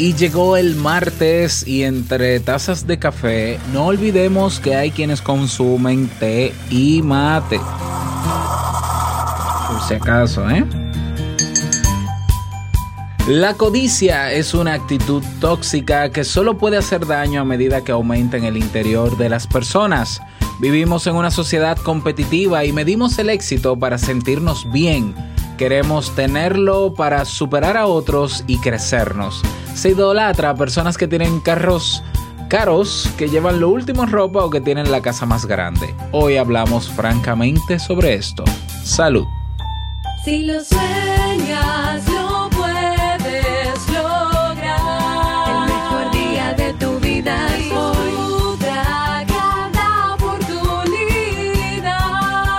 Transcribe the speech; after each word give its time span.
Y 0.00 0.14
llegó 0.14 0.56
el 0.56 0.76
martes 0.76 1.68
y 1.68 1.82
entre 1.82 2.40
tazas 2.40 2.86
de 2.86 2.98
café 2.98 3.58
no 3.70 3.84
olvidemos 3.84 4.58
que 4.58 4.74
hay 4.74 4.92
quienes 4.92 5.20
consumen 5.20 6.08
té 6.18 6.54
y 6.70 7.02
mate. 7.02 7.60
Por 9.68 9.82
si 9.86 9.92
acaso, 9.92 10.48
¿eh? 10.48 10.64
La 13.28 13.52
codicia 13.52 14.32
es 14.32 14.54
una 14.54 14.72
actitud 14.72 15.22
tóxica 15.38 16.10
que 16.10 16.24
solo 16.24 16.56
puede 16.56 16.78
hacer 16.78 17.06
daño 17.06 17.42
a 17.42 17.44
medida 17.44 17.84
que 17.84 17.92
aumenta 17.92 18.38
en 18.38 18.44
el 18.44 18.56
interior 18.56 19.18
de 19.18 19.28
las 19.28 19.46
personas. 19.46 20.22
Vivimos 20.60 21.06
en 21.08 21.16
una 21.16 21.30
sociedad 21.30 21.76
competitiva 21.76 22.64
y 22.64 22.72
medimos 22.72 23.18
el 23.18 23.28
éxito 23.28 23.78
para 23.78 23.98
sentirnos 23.98 24.66
bien. 24.72 25.14
Queremos 25.60 26.16
tenerlo 26.16 26.94
para 26.94 27.24
superar 27.24 27.76
a 27.76 27.86
otros 27.86 28.42
y 28.48 28.58
crecernos 28.58 29.44
se 29.80 29.90
idolatra 29.90 30.50
a 30.50 30.54
personas 30.54 30.98
que 30.98 31.08
tienen 31.08 31.40
carros 31.40 32.02
caros, 32.48 33.08
que 33.16 33.28
llevan 33.28 33.60
lo 33.60 33.70
último 33.70 34.02
en 34.02 34.10
ropa 34.10 34.44
o 34.44 34.50
que 34.50 34.60
tienen 34.60 34.90
la 34.90 35.00
casa 35.00 35.24
más 35.24 35.46
grande. 35.46 35.94
Hoy 36.12 36.36
hablamos 36.36 36.90
francamente 36.90 37.78
sobre 37.78 38.14
esto. 38.14 38.44
Salud. 38.84 39.24
Si 40.24 40.44
lo 40.44 40.62
sueñas, 40.62 42.06
lo 42.08 42.50
puedes 42.50 43.88
lograr. 43.88 45.46
El 45.48 45.60
mejor 45.72 46.10
día 46.12 46.52
de 46.54 46.74
tu 46.74 46.98
vida 46.98 47.46
es 47.56 47.72
hoy. 47.72 48.10
Disfruta 48.10 49.24
cada 49.28 50.14
oportunidad. 50.14 51.86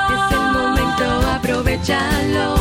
Es 0.09 0.31
el 0.31 0.52
momento, 0.53 1.05
aprovechalo. 1.36 2.60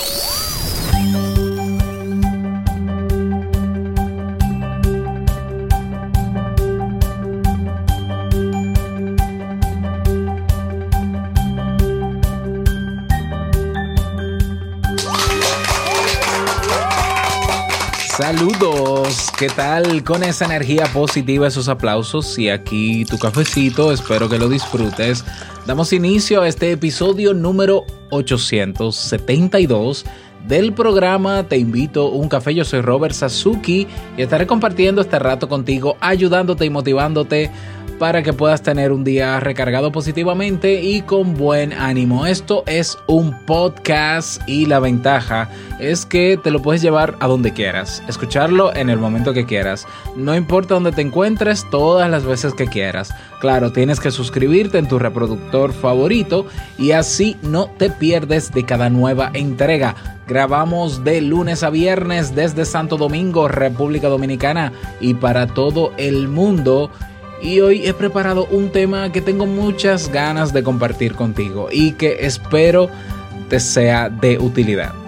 Saludos, 18.21 19.31
¿qué 19.35 19.47
tal 19.49 20.03
con 20.03 20.23
esa 20.23 20.45
energía 20.45 20.85
positiva, 20.93 21.47
esos 21.47 21.67
aplausos? 21.67 22.37
Y 22.37 22.49
aquí 22.49 23.03
tu 23.03 23.17
cafecito, 23.17 23.91
espero 23.91 24.29
que 24.29 24.37
lo 24.37 24.47
disfrutes. 24.47 25.25
Damos 25.65 25.91
inicio 25.91 26.43
a 26.43 26.47
este 26.47 26.71
episodio 26.71 27.33
número 27.33 27.83
872 28.11 30.05
del 30.47 30.71
programa 30.71 31.47
Te 31.47 31.57
invito 31.57 32.09
a 32.09 32.09
un 32.11 32.29
café. 32.29 32.53
Yo 32.53 32.63
soy 32.63 32.81
Robert 32.81 33.15
Sasuki 33.15 33.87
y 34.15 34.21
estaré 34.21 34.45
compartiendo 34.45 35.01
este 35.01 35.17
rato 35.17 35.49
contigo, 35.49 35.97
ayudándote 35.99 36.65
y 36.65 36.69
motivándote 36.69 37.49
para 38.01 38.23
que 38.23 38.33
puedas 38.33 38.63
tener 38.63 38.91
un 38.91 39.03
día 39.03 39.39
recargado 39.39 39.91
positivamente 39.91 40.81
y 40.81 41.03
con 41.03 41.35
buen 41.35 41.71
ánimo. 41.71 42.25
Esto 42.25 42.63
es 42.65 42.97
un 43.05 43.45
podcast 43.45 44.41
y 44.49 44.65
la 44.65 44.79
ventaja 44.79 45.51
es 45.79 46.07
que 46.07 46.39
te 46.43 46.49
lo 46.49 46.63
puedes 46.63 46.81
llevar 46.81 47.15
a 47.19 47.27
donde 47.27 47.53
quieras, 47.53 48.01
escucharlo 48.07 48.75
en 48.75 48.89
el 48.89 48.97
momento 48.97 49.33
que 49.33 49.45
quieras. 49.45 49.85
No 50.15 50.35
importa 50.35 50.73
dónde 50.73 50.93
te 50.93 51.01
encuentres, 51.01 51.63
todas 51.69 52.09
las 52.09 52.25
veces 52.25 52.55
que 52.55 52.65
quieras. 52.65 53.13
Claro, 53.39 53.71
tienes 53.71 53.99
que 53.99 54.09
suscribirte 54.09 54.79
en 54.79 54.87
tu 54.87 54.97
reproductor 54.97 55.71
favorito 55.71 56.47
y 56.79 56.93
así 56.93 57.37
no 57.43 57.67
te 57.67 57.91
pierdes 57.91 58.51
de 58.51 58.65
cada 58.65 58.89
nueva 58.89 59.29
entrega. 59.35 59.93
Grabamos 60.27 61.03
de 61.03 61.21
lunes 61.21 61.61
a 61.61 61.69
viernes 61.69 62.33
desde 62.33 62.65
Santo 62.65 62.97
Domingo, 62.97 63.47
República 63.47 64.07
Dominicana 64.07 64.73
y 64.99 65.13
para 65.13 65.45
todo 65.45 65.93
el 65.97 66.27
mundo. 66.29 66.89
Y 67.41 67.59
hoy 67.59 67.87
he 67.87 67.93
preparado 67.93 68.45
un 68.45 68.71
tema 68.71 69.11
que 69.11 69.21
tengo 69.21 69.45
muchas 69.45 70.11
ganas 70.11 70.53
de 70.53 70.63
compartir 70.63 71.15
contigo 71.15 71.69
y 71.71 71.93
que 71.93 72.25
espero 72.25 72.89
te 73.49 73.59
sea 73.59 74.09
de 74.09 74.37
utilidad. 74.37 75.00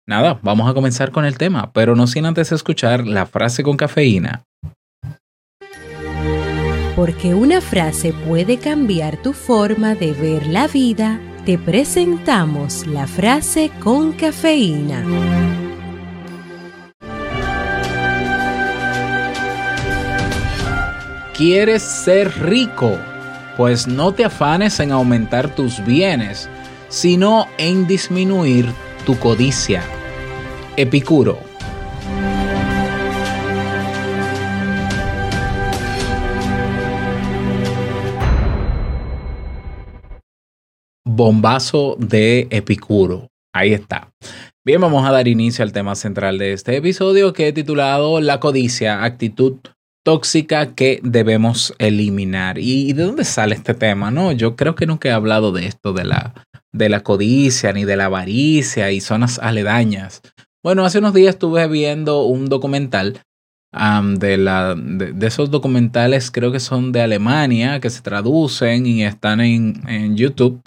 Nada, 0.06 0.38
vamos 0.42 0.70
a 0.70 0.74
comenzar 0.74 1.10
con 1.10 1.24
el 1.24 1.38
tema, 1.38 1.72
pero 1.72 1.96
no 1.96 2.06
sin 2.06 2.26
antes 2.26 2.52
escuchar 2.52 3.06
la 3.06 3.26
frase 3.26 3.62
con 3.62 3.76
cafeína. 3.76 4.44
Porque 7.02 7.34
una 7.34 7.60
frase 7.60 8.12
puede 8.12 8.58
cambiar 8.58 9.16
tu 9.16 9.32
forma 9.32 9.96
de 9.96 10.12
ver 10.12 10.46
la 10.46 10.68
vida, 10.68 11.18
te 11.44 11.58
presentamos 11.58 12.86
la 12.86 13.08
frase 13.08 13.72
con 13.80 14.12
cafeína. 14.12 15.04
¿Quieres 21.36 21.82
ser 21.82 22.40
rico? 22.40 22.96
Pues 23.56 23.88
no 23.88 24.12
te 24.14 24.24
afanes 24.24 24.78
en 24.78 24.92
aumentar 24.92 25.52
tus 25.56 25.84
bienes, 25.84 26.48
sino 26.88 27.48
en 27.58 27.88
disminuir 27.88 28.72
tu 29.04 29.18
codicia. 29.18 29.82
Epicuro. 30.76 31.51
Bombazo 41.22 41.94
de 42.00 42.48
Epicuro. 42.50 43.28
Ahí 43.54 43.72
está. 43.72 44.10
Bien, 44.66 44.80
vamos 44.80 45.06
a 45.06 45.12
dar 45.12 45.28
inicio 45.28 45.62
al 45.62 45.70
tema 45.70 45.94
central 45.94 46.36
de 46.36 46.52
este 46.52 46.76
episodio 46.76 47.32
que 47.32 47.46
he 47.46 47.52
titulado 47.52 48.20
La 48.20 48.40
codicia, 48.40 49.04
actitud 49.04 49.58
tóxica 50.04 50.74
que 50.74 50.98
debemos 51.04 51.74
eliminar. 51.78 52.58
¿Y 52.58 52.92
de 52.92 53.04
dónde 53.04 53.24
sale 53.24 53.54
este 53.54 53.72
tema? 53.74 54.10
No, 54.10 54.32
yo 54.32 54.56
creo 54.56 54.74
que 54.74 54.86
nunca 54.86 55.10
he 55.10 55.12
hablado 55.12 55.52
de 55.52 55.66
esto, 55.66 55.92
de 55.92 56.04
la, 56.04 56.34
de 56.72 56.88
la 56.88 57.04
codicia, 57.04 57.72
ni 57.72 57.84
de 57.84 57.96
la 57.96 58.06
avaricia 58.06 58.90
y 58.90 59.00
zonas 59.00 59.38
aledañas. 59.38 60.22
Bueno, 60.64 60.84
hace 60.84 60.98
unos 60.98 61.14
días 61.14 61.34
estuve 61.34 61.68
viendo 61.68 62.24
un 62.24 62.46
documental 62.46 63.20
um, 63.72 64.16
de, 64.16 64.38
la, 64.38 64.74
de, 64.74 65.24
esos 65.24 65.52
documentales, 65.52 66.32
creo 66.32 66.50
que 66.50 66.58
son 66.58 66.90
de 66.90 67.00
Alemania, 67.00 67.78
que 67.78 67.90
se 67.90 68.02
traducen 68.02 68.86
y 68.86 69.04
están 69.04 69.40
en, 69.40 69.88
en 69.88 70.16
YouTube, 70.16 70.60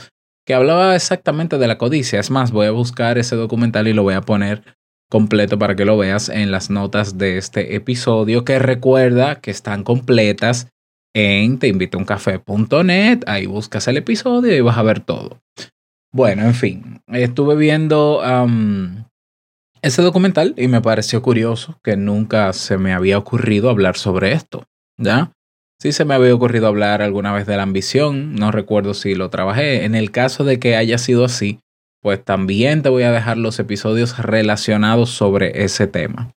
que 0.45 0.53
hablaba 0.53 0.95
exactamente 0.95 1.57
de 1.57 1.67
la 1.67 1.77
codicia. 1.77 2.19
Es 2.19 2.31
más, 2.31 2.51
voy 2.51 2.67
a 2.67 2.71
buscar 2.71 3.17
ese 3.17 3.35
documental 3.35 3.87
y 3.87 3.93
lo 3.93 4.03
voy 4.03 4.13
a 4.13 4.21
poner 4.21 4.63
completo 5.09 5.57
para 5.59 5.75
que 5.75 5.85
lo 5.85 5.97
veas 5.97 6.29
en 6.29 6.51
las 6.51 6.69
notas 6.69 7.17
de 7.17 7.37
este 7.37 7.75
episodio, 7.75 8.43
que 8.43 8.59
recuerda 8.59 9.35
que 9.35 9.51
están 9.51 9.83
completas 9.83 10.67
en 11.13 11.59
teinvitouncafe.net, 11.59 13.23
ahí 13.27 13.45
buscas 13.45 13.87
el 13.87 13.97
episodio 13.97 14.55
y 14.55 14.61
vas 14.61 14.77
a 14.77 14.83
ver 14.83 14.99
todo. 14.99 15.41
Bueno, 16.11 16.43
en 16.43 16.53
fin, 16.53 17.01
estuve 17.07 17.55
viendo 17.55 18.21
ese 19.81 20.01
documental 20.01 20.53
y 20.57 20.67
me 20.67 20.81
pareció 20.81 21.21
curioso 21.21 21.79
que 21.83 21.95
nunca 21.95 22.51
se 22.53 22.77
me 22.77 22.93
había 22.93 23.17
ocurrido 23.17 23.69
hablar 23.69 23.97
sobre 23.97 24.33
esto, 24.33 24.65
¿ya? 24.97 25.31
Sí 25.85 25.91
se 25.91 26.03
me 26.03 26.15
había 26.15 26.33
ocurrido 26.33 26.65
hablar 26.65 27.03
alguna 27.03 27.31
vez 27.31 27.45
de 27.45 27.57
la 27.57 27.61
ambición, 27.61 28.33
no 28.33 28.49
recuerdo 28.49 28.95
si 28.95 29.13
lo 29.13 29.29
trabajé. 29.29 29.85
En 29.85 29.93
el 29.93 30.09
caso 30.09 30.43
de 30.43 30.57
que 30.57 30.75
haya 30.75 30.97
sido 30.97 31.23
así, 31.23 31.59
pues 32.01 32.25
también 32.25 32.81
te 32.81 32.89
voy 32.89 33.03
a 33.03 33.11
dejar 33.11 33.37
los 33.37 33.59
episodios 33.59 34.17
relacionados 34.17 35.11
sobre 35.11 35.63
ese 35.63 35.85
tema. 35.85 36.33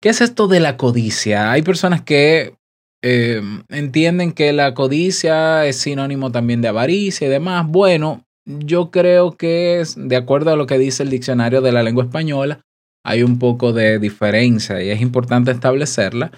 ¿Qué 0.00 0.08
es 0.08 0.22
esto 0.22 0.48
de 0.48 0.60
la 0.60 0.78
codicia? 0.78 1.52
Hay 1.52 1.60
personas 1.60 2.00
que 2.00 2.54
eh, 3.02 3.42
entienden 3.68 4.32
que 4.32 4.54
la 4.54 4.72
codicia 4.72 5.66
es 5.66 5.76
sinónimo 5.76 6.32
también 6.32 6.62
de 6.62 6.68
avaricia 6.68 7.26
y 7.26 7.30
demás. 7.30 7.66
Bueno, 7.68 8.24
yo 8.46 8.90
creo 8.90 9.36
que 9.36 9.80
es, 9.80 9.96
de 9.98 10.16
acuerdo 10.16 10.50
a 10.50 10.56
lo 10.56 10.66
que 10.66 10.78
dice 10.78 11.02
el 11.02 11.10
diccionario 11.10 11.60
de 11.60 11.72
la 11.72 11.82
lengua 11.82 12.04
española, 12.04 12.62
hay 13.04 13.22
un 13.22 13.38
poco 13.38 13.74
de 13.74 13.98
diferencia 13.98 14.82
y 14.82 14.88
es 14.88 15.02
importante 15.02 15.50
establecerla 15.50 16.32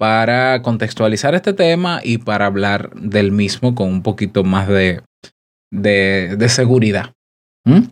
para 0.00 0.62
contextualizar 0.62 1.34
este 1.34 1.52
tema 1.52 2.00
y 2.02 2.16
para 2.16 2.46
hablar 2.46 2.90
del 2.94 3.32
mismo 3.32 3.74
con 3.74 3.88
un 3.88 4.02
poquito 4.02 4.44
más 4.44 4.66
de, 4.66 5.02
de, 5.70 6.48
seguridad. 6.48 7.12
¿Mm? 7.66 7.90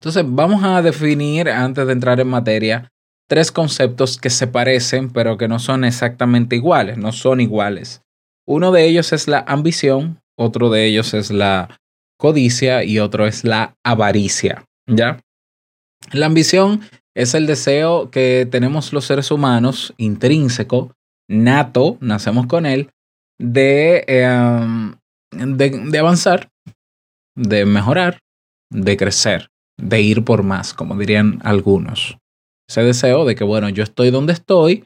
Entonces, 0.00 0.24
vamos 0.26 0.64
a 0.64 0.82
definir, 0.82 1.48
antes 1.48 1.86
de 1.86 1.92
entrar 1.92 2.18
en 2.18 2.26
materia, 2.26 2.88
tres 3.28 3.52
conceptos 3.52 4.18
que 4.18 4.30
se 4.30 4.48
parecen, 4.48 5.12
pero 5.12 5.38
que 5.38 5.46
no 5.46 5.60
son 5.60 5.84
exactamente 5.84 6.56
iguales, 6.56 6.98
no 6.98 7.12
son 7.12 7.40
iguales. 7.40 8.02
Uno 8.44 8.72
de 8.72 8.86
ellos 8.88 9.12
es 9.12 9.28
la 9.28 9.44
ambición, 9.46 10.18
otro 10.36 10.70
de 10.70 10.86
ellos 10.86 11.14
es 11.14 11.30
la 11.30 11.78
codicia 12.18 12.82
y 12.82 12.98
otro 12.98 13.28
es 13.28 13.44
la 13.44 13.76
avaricia, 13.84 14.64
¿ya? 14.88 15.20
La 16.10 16.26
ambición 16.26 16.80
es 17.16 17.34
el 17.34 17.46
deseo 17.46 18.10
que 18.10 18.46
tenemos 18.50 18.92
los 18.92 19.06
seres 19.06 19.30
humanos, 19.30 19.94
intrínseco, 19.96 20.92
nato, 21.28 21.96
nacemos 22.00 22.46
con 22.46 22.66
él, 22.66 22.90
de, 23.38 24.04
eh, 24.06 24.94
de, 25.32 25.70
de 25.70 25.98
avanzar, 25.98 26.50
de 27.34 27.64
mejorar, 27.64 28.18
de 28.70 28.98
crecer, 28.98 29.48
de 29.78 30.02
ir 30.02 30.24
por 30.24 30.42
más, 30.42 30.74
como 30.74 30.94
dirían 30.96 31.40
algunos. 31.42 32.18
Ese 32.68 32.82
deseo 32.82 33.24
de 33.24 33.34
que, 33.34 33.44
bueno, 33.44 33.70
yo 33.70 33.82
estoy 33.82 34.10
donde 34.10 34.34
estoy 34.34 34.84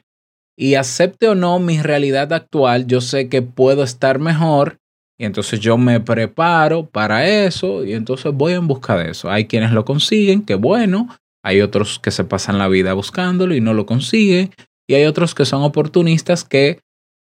y 0.57 0.75
acepte 0.75 1.27
o 1.27 1.35
no 1.35 1.59
mi 1.59 1.81
realidad 1.81 2.31
actual, 2.31 2.87
yo 2.87 3.01
sé 3.01 3.27
que 3.27 3.41
puedo 3.41 3.83
estar 3.83 4.19
mejor 4.19 4.77
y 5.19 5.25
entonces 5.25 5.59
yo 5.59 5.77
me 5.77 5.99
preparo 5.99 6.85
para 6.85 7.27
eso 7.27 7.83
y 7.83 7.91
entonces 7.93 8.31
voy 8.33 8.53
en 8.53 8.67
busca 8.67 8.95
de 8.95 9.11
eso. 9.11 9.29
Hay 9.29 9.47
quienes 9.47 9.71
lo 9.71 9.83
consiguen, 9.83 10.45
que 10.45 10.55
bueno, 10.55 11.09
hay 11.43 11.61
otros 11.61 11.99
que 11.99 12.11
se 12.11 12.23
pasan 12.23 12.57
la 12.57 12.67
vida 12.67 12.93
buscándolo 12.93 13.55
y 13.55 13.61
no 13.61 13.73
lo 13.73 13.85
consiguen 13.85 14.51
y 14.87 14.95
hay 14.95 15.05
otros 15.05 15.33
que 15.33 15.45
son 15.45 15.63
oportunistas 15.63 16.43
que 16.43 16.79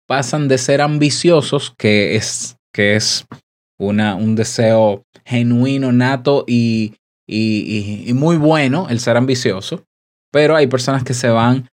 pasan 0.08 0.48
de 0.48 0.58
ser 0.58 0.80
ambiciosos, 0.80 1.72
que 1.78 2.16
es, 2.16 2.56
que 2.72 2.96
es 2.96 3.26
una, 3.78 4.16
un 4.16 4.34
deseo 4.34 5.04
genuino, 5.24 5.92
nato 5.92 6.44
y, 6.48 6.94
y, 7.28 8.04
y, 8.08 8.12
muy 8.12 8.36
bueno 8.36 8.88
el 8.90 8.98
ser 8.98 9.16
ambicioso, 9.16 9.84
pero 10.32 10.56
hay 10.56 10.66
personas 10.66 11.04
que 11.04 11.14
se 11.14 11.28
van 11.28 11.68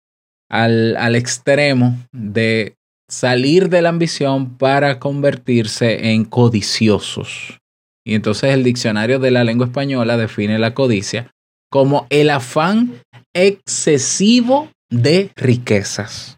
al, 0.50 0.98
al 0.98 1.16
extremo 1.16 1.98
de 2.12 2.76
salir 3.10 3.70
de 3.70 3.82
la 3.82 3.90
ambición 3.90 4.58
para 4.58 5.00
convertirse 5.00 6.12
en 6.12 6.26
codiciosos. 6.26 7.60
Y 8.06 8.16
entonces 8.16 8.54
el 8.54 8.64
diccionario 8.64 9.20
de 9.20 9.32
la 9.32 9.46
lengua 9.46 9.68
española 9.68 10.18
define 10.18 10.60
la 10.60 10.74
codicia 10.74 11.32
como 11.76 12.08
el 12.10 12.30
afán 12.30 13.02
excesivo 13.34 14.70
de 14.90 15.30
riquezas. 15.36 16.38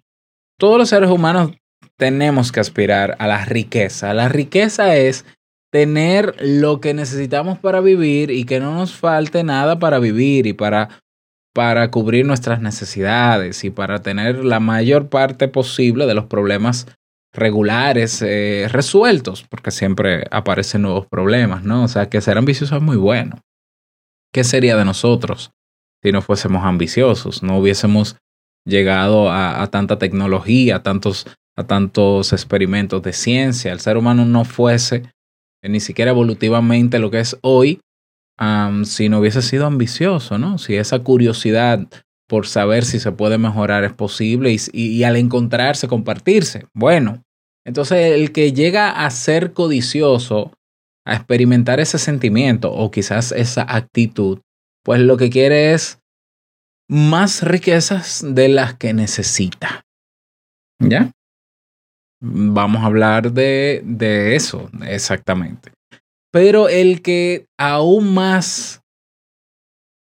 Todos 0.60 0.80
los 0.80 0.90
seres 0.90 1.12
humanos 1.12 1.52
tenemos 1.96 2.52
que 2.52 2.60
aspirar 2.60 3.16
a 3.20 3.28
la 3.28 3.46
riqueza. 3.46 4.16
La 4.16 4.30
riqueza 4.30 4.96
es 4.96 5.26
tener 5.72 6.36
lo 6.40 6.82
que 6.82 6.96
necesitamos 6.96 7.60
para 7.60 7.82
vivir 7.82 8.32
y 8.32 8.46
que 8.46 8.60
no 8.60 8.74
nos 8.74 8.96
falte 8.96 9.44
nada 9.44 9.78
para 9.78 10.00
vivir 10.00 10.48
y 10.48 10.54
para, 10.54 10.90
para 11.54 11.92
cubrir 11.92 12.26
nuestras 12.26 12.60
necesidades 12.60 13.64
y 13.64 13.70
para 13.70 14.02
tener 14.02 14.44
la 14.44 14.60
mayor 14.60 15.08
parte 15.08 15.48
posible 15.48 16.08
de 16.08 16.16
los 16.16 16.26
problemas 16.26 16.88
regulares 17.32 18.24
eh, 18.24 18.68
resueltos, 18.72 19.46
porque 19.48 19.70
siempre 19.70 20.24
aparecen 20.32 20.82
nuevos 20.82 21.06
problemas, 21.06 21.64
¿no? 21.64 21.84
O 21.84 21.88
sea, 21.88 22.10
que 22.10 22.22
ser 22.22 22.40
ambicioso 22.40 22.76
es 22.76 22.82
muy 22.82 22.98
bueno. 22.98 23.44
¿Qué 24.34 24.44
sería 24.44 24.76
de 24.76 24.86
nosotros 24.86 25.52
si 26.04 26.12
no 26.12 26.22
fuésemos 26.22 26.64
ambiciosos? 26.64 27.44
No 27.44 27.58
hubiésemos 27.58 28.18
llegado 28.66 29.32
a, 29.32 29.66
tanta 29.68 29.98
tecnología, 29.98 30.78
a 30.78 30.84
tantos, 30.84 31.26
a 31.56 31.66
tantos 31.66 32.34
experimentos 32.34 33.02
de 33.02 33.14
ciencia. 33.14 33.72
El 33.72 33.80
ser 33.80 33.98
humano 33.98 34.26
no 34.26 34.46
fuese 34.46 35.04
ni 35.64 35.80
siquiera 35.80 36.12
evolutivamente 36.12 37.00
lo 37.00 37.12
que 37.12 37.20
es 37.20 37.38
hoy, 37.42 37.80
um, 38.40 38.86
si 38.86 39.10
no 39.10 39.20
hubiese 39.20 39.42
sido 39.42 39.66
ambicioso, 39.66 40.38
¿no? 40.38 40.58
Si 40.58 40.76
esa 40.76 41.00
curiosidad 41.00 41.88
por 42.28 42.46
saber 42.46 42.84
si 42.84 43.00
se 43.00 43.12
puede 43.12 43.38
mejorar 43.38 43.84
es 43.84 43.94
posible 43.94 44.56
y, 44.74 45.04
al 45.04 45.16
encontrarse, 45.16 45.88
compartirse. 45.88 46.66
Bueno, 46.74 47.24
entonces 47.66 48.14
el 48.14 48.32
que 48.32 48.52
llega 48.52 49.06
a 49.06 49.10
ser 49.10 49.54
codicioso, 49.54 50.52
a 51.08 51.16
experimentar 51.16 51.80
ese 51.80 51.98
sentimiento 51.98 52.72
o 52.72 52.92
quizás 52.92 53.32
esa 53.32 53.66
actitud, 53.68 54.42
pues 54.84 55.00
lo 55.00 55.16
que 55.16 55.30
quiere 55.30 55.74
es 55.74 56.00
más 56.90 57.44
riquezas 57.44 58.24
de 58.28 58.50
las 58.50 58.76
que 58.76 58.94
necesita. 58.94 59.86
¿Ya? 60.80 61.12
Vamos 62.22 62.84
a 62.84 62.88
hablar 62.88 63.32
de, 63.32 63.82
de 63.86 64.36
eso, 64.36 64.70
exactamente. 64.86 65.72
Pero 66.32 66.68
el 66.68 67.02
que 67.02 67.46
aún 67.58 68.14
más, 68.14 68.82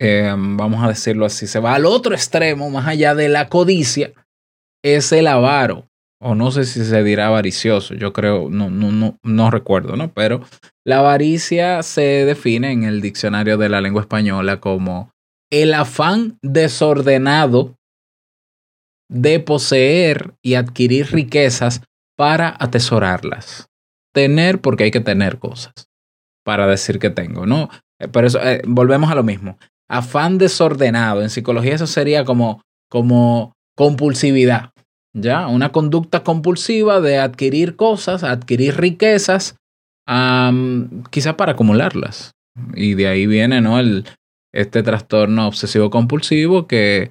eh, 0.01 0.35
vamos 0.37 0.83
a 0.83 0.89
decirlo 0.89 1.27
así, 1.27 1.47
se 1.47 1.61
va 1.61 1.75
al 1.75 1.85
otro 1.85 2.15
extremo, 2.15 2.71
más 2.71 2.89
allá 2.89 3.15
de 3.15 3.29
la 3.29 3.49
codicia, 3.49 4.13
es 4.83 5.13
el 5.13 5.27
avaro. 5.27 5.87
O 6.26 6.35
no 6.35 6.50
sé 6.50 6.64
si 6.64 6.83
se 6.87 7.02
dirá 7.02 7.26
avaricioso, 7.26 7.93
yo 7.93 8.14
creo, 8.14 8.49
no, 8.49 8.71
no, 8.71 8.90
no, 8.90 9.19
no 9.23 9.50
recuerdo, 9.50 9.95
¿no? 9.95 10.11
Pero 10.14 10.40
la 10.83 11.00
avaricia 11.00 11.83
se 11.83 12.25
define 12.25 12.73
en 12.73 12.85
el 12.85 13.02
diccionario 13.02 13.59
de 13.59 13.69
la 13.69 13.83
lengua 13.83 14.00
española 14.00 14.59
como 14.59 15.11
el 15.52 15.75
afán 15.75 16.38
desordenado 16.40 17.76
de 19.11 19.38
poseer 19.38 20.33
y 20.43 20.54
adquirir 20.54 21.12
riquezas 21.12 21.83
para 22.16 22.57
atesorarlas. 22.59 23.69
Tener 24.14 24.62
porque 24.62 24.85
hay 24.85 24.90
que 24.90 25.00
tener 25.00 25.38
cosas 25.38 25.75
para 26.43 26.66
decir 26.66 26.99
que 26.99 27.11
tengo, 27.11 27.45
¿no? 27.45 27.69
Eh, 28.00 28.09
pero 28.09 28.28
eso, 28.28 28.40
eh, 28.43 28.62
volvemos 28.66 29.11
a 29.11 29.14
lo 29.14 29.25
mismo. 29.25 29.59
Afán 29.90 30.38
desordenado. 30.38 31.21
En 31.21 31.28
psicología 31.28 31.75
eso 31.75 31.87
sería 31.87 32.25
como, 32.25 32.62
como 32.88 33.52
compulsividad, 33.76 34.71
¿ya? 35.14 35.47
Una 35.49 35.73
conducta 35.73 36.23
compulsiva 36.23 37.00
de 37.00 37.18
adquirir 37.18 37.76
cosas, 37.76 38.25
adquirir 38.25 38.76
riquezas, 38.76 39.56
um, 40.09 41.02
quizá 41.11 41.37
para 41.37 41.52
acumularlas. 41.52 42.33
Y 42.75 42.94
de 42.94 43.09
ahí 43.09 43.26
viene, 43.26 43.61
¿no? 43.61 43.78
El, 43.78 44.04
este 44.52 44.83
trastorno 44.83 45.49
obsesivo 45.49 45.90
compulsivo 45.90 46.66
que 46.66 47.11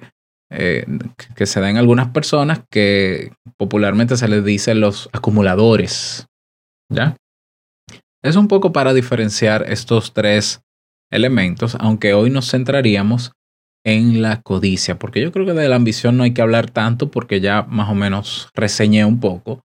eh, 0.56 0.86
que 1.34 1.46
se 1.46 1.60
da 1.60 1.68
en 1.68 1.78
algunas 1.78 2.08
personas 2.10 2.62
que 2.70 3.32
popularmente 3.56 4.16
se 4.16 4.28
les 4.28 4.44
dice 4.44 4.74
los 4.74 5.08
acumuladores. 5.12 6.26
¿Ya? 6.92 7.16
Es 8.22 8.36
un 8.36 8.46
poco 8.46 8.72
para 8.72 8.94
diferenciar 8.94 9.64
estos 9.68 10.12
tres 10.12 10.60
elementos, 11.10 11.76
aunque 11.80 12.14
hoy 12.14 12.30
nos 12.30 12.50
centraríamos 12.50 13.32
en 13.84 14.22
la 14.22 14.40
codicia, 14.42 14.98
porque 14.98 15.20
yo 15.20 15.30
creo 15.30 15.44
que 15.44 15.52
de 15.52 15.68
la 15.68 15.76
ambición 15.76 16.16
no 16.16 16.24
hay 16.24 16.32
que 16.32 16.42
hablar 16.42 16.70
tanto 16.70 17.10
porque 17.10 17.40
ya 17.40 17.62
más 17.68 17.90
o 17.90 17.94
menos 17.94 18.48
reseñé 18.54 19.04
un 19.04 19.20
poco. 19.20 19.60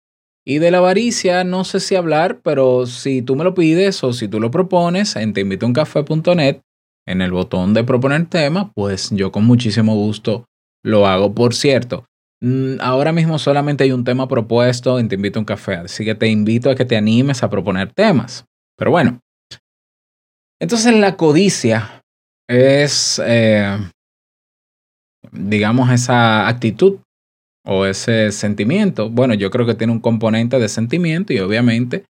Y 0.46 0.60
de 0.60 0.72
la 0.72 0.80
avaricia 0.80 1.44
no 1.44 1.64
sé 1.66 1.80
si 1.80 1.96
hablar, 1.96 2.40
pero 2.42 2.86
si 2.86 3.22
tú 3.22 3.36
me 3.36 3.44
lo 3.44 3.54
pides 3.54 4.04
o 4.04 4.14
si 4.14 4.28
tú 4.28 4.40
lo 4.40 4.50
propones 4.50 5.16
en 5.16 5.34
teinvitouncafé.net, 5.34 6.62
en 7.06 7.22
el 7.22 7.32
botón 7.32 7.74
de 7.74 7.84
proponer 7.84 8.26
tema, 8.28 8.72
pues 8.74 9.10
yo 9.12 9.32
con 9.32 9.46
muchísimo 9.46 9.96
gusto 9.96 10.46
lo 10.84 11.06
hago. 11.06 11.34
Por 11.34 11.54
cierto, 11.54 12.06
mm, 12.42 12.76
ahora 12.80 13.12
mismo 13.12 13.40
solamente 13.40 13.84
hay 13.84 13.92
un 13.92 14.04
tema 14.04 14.28
propuesto 14.28 15.00
en 15.00 15.10
Te 15.10 15.16
invito 15.16 15.40
a 15.40 15.42
un 15.42 15.46
café, 15.46 15.76
así 15.76 16.04
que 16.06 16.16
te 16.16 16.28
invito 16.28 16.70
a 16.70 16.76
que 16.76 16.86
te 16.86 16.98
animes 16.98 17.44
a 17.44 17.50
proponer 17.50 17.94
temas. 17.94 18.46
Pero 18.78 18.92
bueno, 18.92 19.20
entonces 20.60 20.94
la 20.94 21.18
codicia 21.18 22.02
es, 22.48 23.22
eh, 23.26 23.78
digamos, 25.32 25.92
esa 25.92 26.48
actitud 26.48 27.00
o 27.66 27.86
ese 27.86 28.32
sentimiento. 28.32 29.10
Bueno, 29.10 29.34
yo 29.34 29.52
creo 29.52 29.66
que 29.66 29.76
tiene 29.76 29.94
un 29.94 30.00
componente 30.00 30.60
de 30.60 30.70
sentimiento 30.70 31.34
y 31.34 31.40
obviamente 31.40 32.06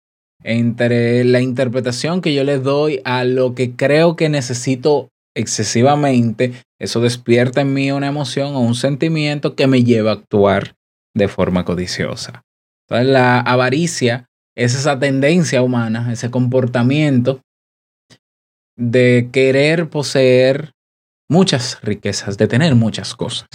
entre 0.42 1.24
la 1.24 1.40
interpretación 1.40 2.20
que 2.20 2.34
yo 2.34 2.44
le 2.44 2.58
doy 2.58 3.00
a 3.04 3.24
lo 3.24 3.54
que 3.54 3.72
creo 3.72 4.16
que 4.16 4.28
necesito 4.28 5.08
excesivamente, 5.34 6.52
eso 6.78 7.00
despierta 7.00 7.62
en 7.62 7.72
mí 7.72 7.90
una 7.90 8.08
emoción 8.08 8.54
o 8.54 8.60
un 8.60 8.74
sentimiento 8.74 9.56
que 9.56 9.66
me 9.66 9.82
lleva 9.82 10.10
a 10.10 10.14
actuar 10.14 10.74
de 11.14 11.28
forma 11.28 11.64
codiciosa. 11.64 12.42
Entonces 12.86 13.12
la 13.12 13.40
avaricia 13.40 14.26
es 14.56 14.74
esa 14.74 14.98
tendencia 14.98 15.62
humana, 15.62 16.12
ese 16.12 16.30
comportamiento 16.30 17.40
de 18.76 19.28
querer 19.32 19.88
poseer 19.88 20.72
muchas 21.28 21.80
riquezas, 21.82 22.36
de 22.38 22.48
tener 22.48 22.74
muchas 22.74 23.14
cosas. 23.14 23.48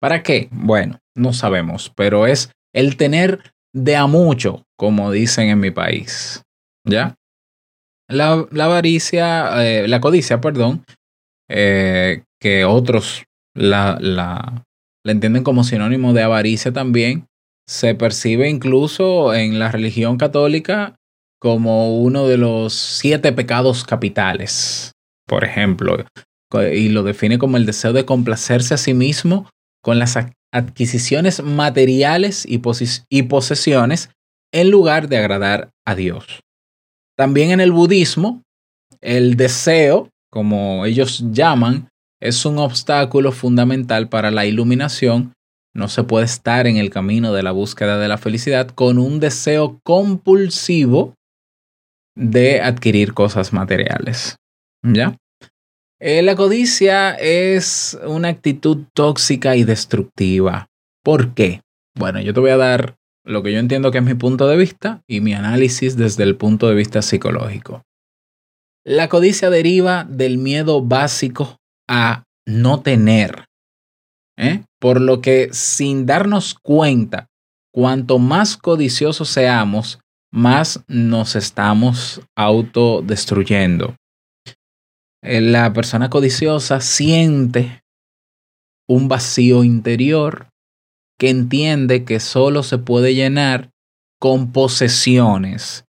¿Para 0.00 0.22
qué? 0.22 0.48
Bueno, 0.50 0.98
no 1.14 1.32
sabemos, 1.32 1.92
pero 1.96 2.26
es 2.26 2.50
el 2.74 2.96
tener 2.96 3.52
de 3.74 3.96
a 3.96 4.06
mucho, 4.06 4.64
como 4.76 5.10
dicen 5.10 5.48
en 5.48 5.60
mi 5.60 5.70
país. 5.70 6.42
¿Ya? 6.84 7.14
La, 8.08 8.46
la 8.50 8.66
avaricia, 8.66 9.64
eh, 9.64 9.88
la 9.88 10.00
codicia, 10.00 10.40
perdón, 10.40 10.84
eh, 11.48 12.22
que 12.40 12.64
otros 12.64 13.24
la, 13.54 13.98
la, 14.00 14.64
la 15.04 15.12
entienden 15.12 15.42
como 15.42 15.64
sinónimo 15.64 16.12
de 16.12 16.22
avaricia 16.22 16.72
también, 16.72 17.26
se 17.68 17.94
percibe 17.94 18.48
incluso 18.48 19.34
en 19.34 19.58
la 19.58 19.72
religión 19.72 20.18
católica 20.18 20.94
como 21.40 22.00
uno 22.00 22.26
de 22.28 22.36
los 22.36 22.74
siete 22.74 23.32
pecados 23.32 23.84
capitales, 23.84 24.92
por 25.26 25.44
ejemplo, 25.44 25.96
y 26.52 26.88
lo 26.88 27.02
define 27.02 27.38
como 27.38 27.56
el 27.56 27.66
deseo 27.66 27.92
de 27.92 28.04
complacerse 28.04 28.74
a 28.74 28.78
sí 28.78 28.94
mismo 28.94 29.50
con 29.82 29.98
las 29.98 30.16
adquisiciones 30.52 31.42
materiales 31.42 32.46
y, 32.48 32.58
posesiones 32.58 34.10
en 34.52 34.70
lugar 34.70 35.08
de 35.08 35.18
agradar 35.18 35.70
a 35.84 35.94
Dios. 35.94 36.40
También 37.16 37.50
en 37.50 37.60
el 37.60 37.72
budismo, 37.72 38.42
el 39.00 39.36
deseo, 39.36 40.10
como 40.30 40.86
ellos 40.86 41.24
llaman, 41.30 41.88
es 42.20 42.44
un 42.46 42.58
obstáculo 42.58 43.32
fundamental 43.32 44.08
para 44.08 44.30
la 44.30 44.46
iluminación. 44.46 45.32
No 45.74 45.88
se 45.88 46.04
puede 46.04 46.24
estar 46.24 46.66
en 46.66 46.78
el 46.78 46.90
camino 46.90 47.32
de 47.32 47.42
la 47.42 47.52
búsqueda 47.52 47.98
de 47.98 48.08
la 48.08 48.18
felicidad 48.18 48.68
con 48.68 48.98
un 48.98 49.20
deseo 49.20 49.78
compulsivo 49.84 51.14
de 52.16 52.62
adquirir 52.62 53.12
cosas 53.12 53.52
materiales. 53.52 54.36
¿Ya? 54.82 55.16
Eh, 55.98 56.22
la 56.22 56.36
codicia 56.36 57.14
es 57.14 57.98
una 58.06 58.28
actitud 58.28 58.84
tóxica 58.92 59.56
y 59.56 59.64
destructiva. 59.64 60.68
¿Por 61.02 61.32
qué? 61.34 61.62
Bueno, 61.94 62.20
yo 62.20 62.34
te 62.34 62.40
voy 62.40 62.50
a 62.50 62.58
dar 62.58 62.96
lo 63.24 63.42
que 63.42 63.52
yo 63.52 63.58
entiendo 63.58 63.90
que 63.90 63.98
es 63.98 64.04
mi 64.04 64.14
punto 64.14 64.46
de 64.46 64.56
vista 64.56 65.02
y 65.08 65.20
mi 65.20 65.32
análisis 65.32 65.96
desde 65.96 66.22
el 66.22 66.36
punto 66.36 66.68
de 66.68 66.74
vista 66.74 67.00
psicológico. 67.00 67.82
La 68.84 69.08
codicia 69.08 69.50
deriva 69.50 70.04
del 70.04 70.38
miedo 70.38 70.82
básico 70.82 71.56
a 71.88 72.24
no 72.46 72.82
tener. 72.82 73.46
¿eh? 74.36 74.62
Por 74.78 75.00
lo 75.00 75.20
que 75.20 75.48
sin 75.52 76.06
darnos 76.06 76.54
cuenta, 76.54 77.26
cuanto 77.72 78.18
más 78.18 78.56
codiciosos 78.56 79.28
seamos, 79.28 79.98
más 80.30 80.84
nos 80.86 81.36
estamos 81.36 82.20
autodestruyendo. 82.36 83.96
Eh, 85.26 85.40
la 85.40 85.72
persona 85.72 86.08
codiciosa 86.08 86.80
siente 86.80 87.82
un 88.88 89.08
vacío 89.08 89.64
interior 89.64 90.48
que 91.18 91.30
entiende 91.30 92.04
que 92.04 92.20
solo 92.20 92.62
se 92.62 92.78
puede 92.78 93.14
llenar 93.14 93.70
con 94.20 94.52
posesiones. 94.52 95.84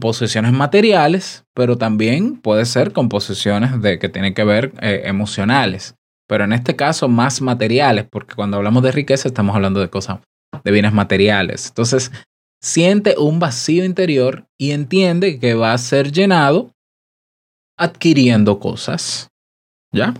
Posesiones 0.00 0.52
materiales, 0.52 1.44
pero 1.54 1.78
también 1.78 2.40
puede 2.40 2.64
ser 2.64 2.92
con 2.92 3.08
posesiones 3.08 3.80
de, 3.80 3.98
que 3.98 4.08
tienen 4.08 4.34
que 4.34 4.44
ver 4.44 4.72
eh, 4.80 5.02
emocionales. 5.04 5.94
Pero 6.26 6.44
en 6.44 6.52
este 6.52 6.74
caso 6.76 7.08
más 7.08 7.40
materiales, 7.40 8.06
porque 8.10 8.34
cuando 8.34 8.56
hablamos 8.56 8.82
de 8.82 8.92
riqueza 8.92 9.28
estamos 9.28 9.54
hablando 9.54 9.80
de 9.80 9.90
cosas, 9.90 10.20
de 10.62 10.70
bienes 10.70 10.92
materiales. 10.92 11.68
Entonces, 11.68 12.12
siente 12.62 13.16
un 13.18 13.38
vacío 13.38 13.84
interior 13.84 14.46
y 14.58 14.70
entiende 14.70 15.38
que 15.38 15.54
va 15.54 15.74
a 15.74 15.78
ser 15.78 16.12
llenado 16.12 16.74
adquiriendo 17.76 18.58
cosas. 18.58 19.28
¿Ya? 19.92 20.14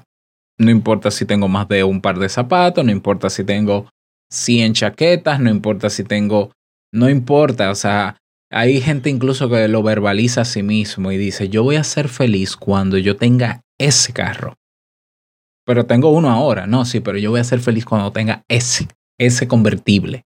No 0.58 0.70
importa 0.70 1.10
si 1.10 1.24
tengo 1.24 1.48
más 1.48 1.68
de 1.68 1.82
un 1.82 2.00
par 2.00 2.18
de 2.18 2.28
zapatos, 2.28 2.84
no 2.84 2.92
importa 2.92 3.28
si 3.28 3.44
tengo 3.44 3.88
100 4.30 4.74
chaquetas, 4.74 5.40
no 5.40 5.50
importa 5.50 5.90
si 5.90 6.04
tengo, 6.04 6.52
no 6.92 7.10
importa, 7.10 7.70
o 7.70 7.74
sea, 7.74 8.18
hay 8.50 8.80
gente 8.80 9.10
incluso 9.10 9.48
que 9.48 9.66
lo 9.66 9.82
verbaliza 9.82 10.42
a 10.42 10.44
sí 10.44 10.62
mismo 10.62 11.10
y 11.10 11.16
dice, 11.16 11.48
yo 11.48 11.64
voy 11.64 11.76
a 11.76 11.84
ser 11.84 12.08
feliz 12.08 12.56
cuando 12.56 12.98
yo 12.98 13.16
tenga 13.16 13.62
ese 13.78 14.12
carro. 14.12 14.54
Pero 15.66 15.86
tengo 15.86 16.10
uno 16.10 16.30
ahora, 16.30 16.66
no, 16.66 16.84
sí, 16.84 17.00
pero 17.00 17.18
yo 17.18 17.30
voy 17.30 17.40
a 17.40 17.44
ser 17.44 17.60
feliz 17.60 17.84
cuando 17.84 18.12
tenga 18.12 18.44
ese, 18.48 18.86
ese 19.18 19.48
convertible. 19.48 20.24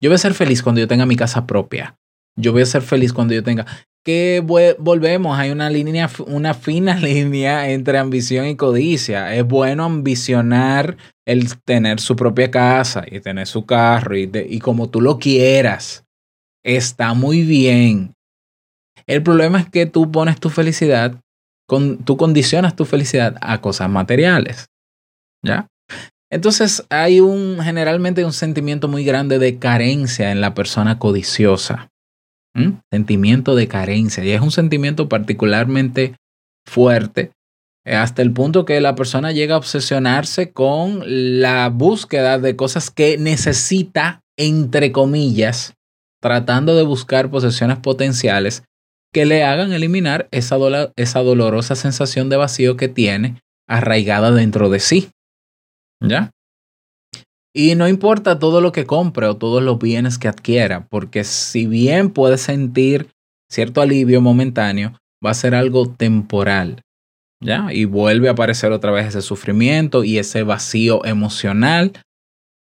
Yo 0.00 0.08
voy 0.10 0.14
a 0.14 0.18
ser 0.18 0.32
feliz 0.32 0.62
cuando 0.62 0.80
yo 0.80 0.88
tenga 0.88 1.04
mi 1.04 1.16
casa 1.16 1.46
propia. 1.46 1.96
Yo 2.38 2.52
voy 2.52 2.62
a 2.62 2.66
ser 2.66 2.82
feliz 2.82 3.12
cuando 3.12 3.34
yo 3.34 3.42
tenga 3.42 3.66
que 4.06 4.40
volvemos, 4.78 5.36
hay 5.36 5.50
una 5.50 5.68
línea, 5.68 6.08
una 6.28 6.54
fina 6.54 6.94
línea 7.00 7.70
entre 7.70 7.98
ambición 7.98 8.46
y 8.46 8.54
codicia. 8.54 9.34
Es 9.34 9.44
bueno 9.44 9.82
ambicionar 9.84 10.96
el 11.26 11.60
tener 11.62 11.98
su 11.98 12.14
propia 12.14 12.52
casa 12.52 13.04
y 13.10 13.18
tener 13.18 13.48
su 13.48 13.66
carro 13.66 14.16
y, 14.16 14.30
y 14.48 14.60
como 14.60 14.88
tú 14.88 15.00
lo 15.00 15.18
quieras. 15.18 16.04
Está 16.64 17.14
muy 17.14 17.42
bien. 17.42 18.14
El 19.08 19.24
problema 19.24 19.58
es 19.58 19.68
que 19.68 19.86
tú 19.86 20.12
pones 20.12 20.38
tu 20.38 20.50
felicidad, 20.50 21.20
con, 21.68 21.98
tú 21.98 22.16
condicionas 22.16 22.76
tu 22.76 22.84
felicidad 22.84 23.36
a 23.40 23.60
cosas 23.60 23.90
materiales. 23.90 24.66
¿Ya? 25.42 25.66
Entonces 26.30 26.86
hay 26.90 27.18
un, 27.18 27.58
generalmente 27.60 28.24
un 28.24 28.32
sentimiento 28.32 28.86
muy 28.86 29.04
grande 29.04 29.40
de 29.40 29.58
carencia 29.58 30.30
en 30.30 30.40
la 30.40 30.54
persona 30.54 31.00
codiciosa. 31.00 31.88
Sentimiento 32.90 33.54
de 33.54 33.68
carencia. 33.68 34.24
Y 34.24 34.30
es 34.30 34.40
un 34.40 34.50
sentimiento 34.50 35.08
particularmente 35.08 36.14
fuerte 36.66 37.30
eh, 37.86 37.94
hasta 37.94 38.22
el 38.22 38.32
punto 38.32 38.64
que 38.64 38.80
la 38.80 38.96
persona 38.96 39.30
llega 39.30 39.54
a 39.54 39.58
obsesionarse 39.58 40.52
con 40.52 41.02
la 41.40 41.68
búsqueda 41.68 42.38
de 42.38 42.56
cosas 42.56 42.90
que 42.90 43.16
necesita, 43.16 44.20
entre 44.36 44.90
comillas, 44.90 45.74
tratando 46.20 46.74
de 46.74 46.82
buscar 46.82 47.30
posesiones 47.30 47.78
potenciales 47.78 48.64
que 49.12 49.24
le 49.24 49.44
hagan 49.44 49.72
eliminar 49.72 50.28
esa, 50.32 50.56
esa 50.96 51.20
dolorosa 51.20 51.76
sensación 51.76 52.28
de 52.28 52.36
vacío 52.36 52.76
que 52.76 52.88
tiene 52.88 53.40
arraigada 53.68 54.32
dentro 54.32 54.68
de 54.68 54.80
sí. 54.80 55.10
¿Ya? 56.02 56.32
Y 57.58 57.74
no 57.74 57.88
importa 57.88 58.38
todo 58.38 58.60
lo 58.60 58.70
que 58.70 58.84
compre 58.84 59.26
o 59.26 59.38
todos 59.38 59.62
los 59.62 59.78
bienes 59.78 60.18
que 60.18 60.28
adquiera, 60.28 60.86
porque 60.90 61.24
si 61.24 61.66
bien 61.66 62.10
puede 62.10 62.36
sentir 62.36 63.08
cierto 63.50 63.80
alivio 63.80 64.20
momentáneo, 64.20 64.92
va 65.24 65.30
a 65.30 65.34
ser 65.34 65.54
algo 65.54 65.88
temporal. 65.88 66.82
¿Ya? 67.42 67.68
Y 67.72 67.86
vuelve 67.86 68.28
a 68.28 68.32
aparecer 68.32 68.72
otra 68.72 68.90
vez 68.90 69.06
ese 69.06 69.22
sufrimiento 69.22 70.04
y 70.04 70.18
ese 70.18 70.42
vacío 70.42 71.02
emocional. 71.06 71.92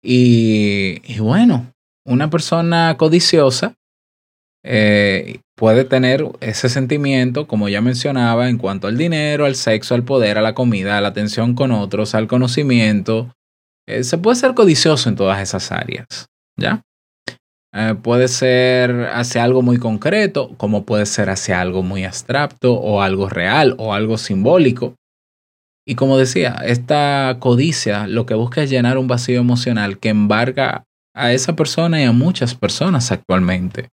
Y, 0.03 0.99
bueno, 1.19 1.71
una 2.05 2.29
persona 2.29 2.97
codiciosa 2.97 3.75
eh, 4.61 5.39
puede 5.55 5.85
tener 5.85 6.27
ese 6.41 6.67
sentimiento, 6.67 7.47
como 7.47 7.69
ya 7.69 7.79
mencionaba, 7.79 8.49
en 8.49 8.57
cuanto 8.57 8.87
al 8.87 8.97
dinero, 8.97 9.45
al 9.45 9.55
sexo, 9.55 9.95
al 9.95 10.03
poder, 10.03 10.37
a 10.37 10.41
la 10.41 10.53
comida, 10.53 10.97
a 10.97 11.01
la 11.01 11.07
atención 11.07 11.55
con 11.55 11.71
otros, 11.71 12.13
al 12.13 12.27
conocimiento, 12.27 13.31
eh, 13.87 14.03
se 14.03 14.17
puede 14.17 14.35
ser 14.35 14.53
codicioso 14.53 15.09
en 15.09 15.15
todas 15.15 15.41
esas 15.41 15.71
áreas, 15.71 16.27
¿ya? 16.57 16.81
Eh, 17.73 17.95
puede 18.01 18.27
ser 18.27 19.07
hacia 19.13 19.43
algo 19.43 19.61
muy 19.61 19.77
concreto, 19.77 20.51
como 20.57 20.85
puede 20.85 21.05
ser 21.05 21.29
hacia 21.29 21.61
algo 21.61 21.83
muy 21.83 22.03
abstracto 22.03 22.73
o 22.73 23.01
algo 23.01 23.29
real 23.29 23.75
o 23.77 23.93
algo 23.93 24.17
simbólico. 24.17 24.95
Y 25.87 25.95
como 25.95 26.17
decía, 26.17 26.61
esta 26.65 27.37
codicia 27.39 28.07
lo 28.07 28.25
que 28.25 28.33
busca 28.33 28.61
es 28.61 28.69
llenar 28.69 28.97
un 28.97 29.07
vacío 29.07 29.39
emocional 29.39 29.99
que 29.99 30.09
embarga 30.09 30.83
a 31.15 31.33
esa 31.33 31.55
persona 31.55 32.01
y 32.01 32.05
a 32.05 32.11
muchas 32.11 32.55
personas 32.55 33.11
actualmente. 33.11 33.89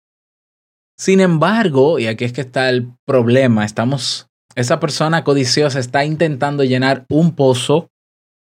Sin 0.98 1.20
embargo, 1.20 2.00
y 2.00 2.08
aquí 2.08 2.24
es 2.24 2.34
que 2.34 2.42
está 2.42 2.70
el 2.70 2.94
problema, 3.06 3.66
estamos, 3.66 4.28
esa 4.56 4.80
persona 4.80 5.26
codiciosa 5.26 5.80
está 5.80 6.06
intentando 6.06 6.64
llenar 6.64 7.06
un 7.10 7.36
pozo 7.36 7.90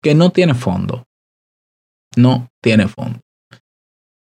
que 0.02 0.16
no 0.16 0.32
tiene 0.32 0.56
fondo. 0.56 1.04
No 2.16 2.50
tiene 2.62 2.88
fondo. 2.88 3.20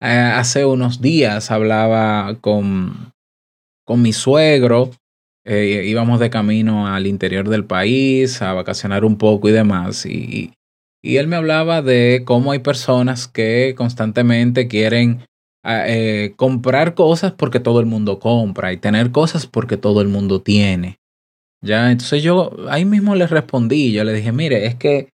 Eh, 0.02 0.08
hace 0.08 0.66
unos 0.66 1.02
días 1.02 1.52
hablaba 1.52 2.36
con, 2.40 3.12
con 3.86 4.02
mi 4.02 4.14
suegro, 4.14 4.92
eh, 5.46 5.84
íbamos 5.86 6.20
de 6.20 6.30
camino 6.30 6.88
al 6.88 7.08
interior 7.08 7.50
del 7.50 7.66
país 7.66 8.42
a 8.42 8.54
vacacionar 8.54 9.04
un 9.04 9.18
poco 9.18 9.50
y 9.50 9.52
demás, 9.52 10.06
y, 10.06 10.54
y 11.02 11.18
él 11.18 11.28
me 11.28 11.36
hablaba 11.36 11.82
de 11.82 12.24
cómo 12.26 12.52
hay 12.52 12.60
personas 12.60 13.28
que 13.28 13.74
constantemente 13.78 14.68
quieren 14.68 15.26
ah, 15.64 15.84
eh, 15.88 16.34
comprar 16.38 16.94
cosas 16.94 17.34
porque 17.34 17.60
todo 17.60 17.80
el 17.80 17.86
mundo 17.86 18.20
compra 18.20 18.72
y 18.72 18.78
tener 18.78 19.12
cosas 19.12 19.48
porque 19.48 19.76
todo 19.76 20.02
el 20.02 20.08
mundo 20.08 20.42
tiene. 20.42 20.98
Ya, 21.62 21.92
entonces 21.92 22.24
yo 22.24 22.56
ahí 22.70 22.86
mismo 22.86 23.16
le 23.16 23.28
respondí, 23.28 23.92
yo 23.92 24.06
le 24.06 24.14
dije, 24.14 24.32
mire, 24.32 24.66
es 24.66 24.76
que 24.76 25.10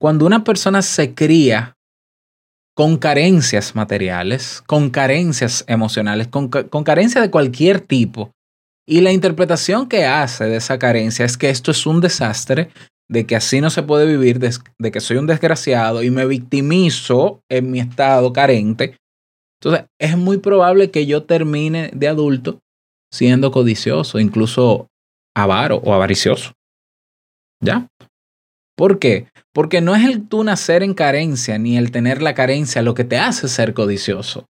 cuando 0.00 0.24
una 0.24 0.44
persona 0.44 0.80
se 0.80 1.14
cría 1.14 1.76
con 2.80 2.96
carencias 2.96 3.76
materiales, 3.76 4.62
con 4.66 4.88
carencias 4.88 5.66
emocionales, 5.66 6.28
con, 6.28 6.48
con 6.48 6.82
carencia 6.82 7.20
de 7.20 7.30
cualquier 7.30 7.82
tipo, 7.82 8.30
y 8.88 9.02
la 9.02 9.12
interpretación 9.12 9.86
que 9.86 10.06
hace 10.06 10.44
de 10.44 10.56
esa 10.56 10.78
carencia 10.78 11.26
es 11.26 11.36
que 11.36 11.50
esto 11.50 11.72
es 11.72 11.84
un 11.84 12.00
desastre, 12.00 12.70
de 13.06 13.26
que 13.26 13.36
así 13.36 13.60
no 13.60 13.68
se 13.68 13.82
puede 13.82 14.06
vivir, 14.06 14.38
de, 14.38 14.56
de 14.78 14.90
que 14.90 15.00
soy 15.00 15.18
un 15.18 15.26
desgraciado 15.26 16.02
y 16.02 16.10
me 16.10 16.24
victimizo 16.24 17.42
en 17.50 17.70
mi 17.70 17.80
estado 17.80 18.32
carente, 18.32 18.96
entonces 19.60 19.86
es 20.00 20.16
muy 20.16 20.38
probable 20.38 20.90
que 20.90 21.04
yo 21.04 21.24
termine 21.24 21.90
de 21.92 22.08
adulto 22.08 22.60
siendo 23.12 23.50
codicioso, 23.50 24.18
incluso 24.18 24.86
avaro 25.36 25.82
o 25.84 25.92
avaricioso. 25.92 26.52
¿Ya? 27.62 27.88
¿Por 28.80 28.98
qué? 28.98 29.26
Porque 29.52 29.82
no 29.82 29.94
es 29.94 30.06
el 30.06 30.26
tú 30.26 30.42
nacer 30.42 30.82
en 30.82 30.94
carencia 30.94 31.58
ni 31.58 31.76
el 31.76 31.90
tener 31.90 32.22
la 32.22 32.32
carencia 32.32 32.80
lo 32.80 32.94
que 32.94 33.04
te 33.04 33.18
hace 33.18 33.46
ser 33.46 33.74
codicioso. 33.74 34.46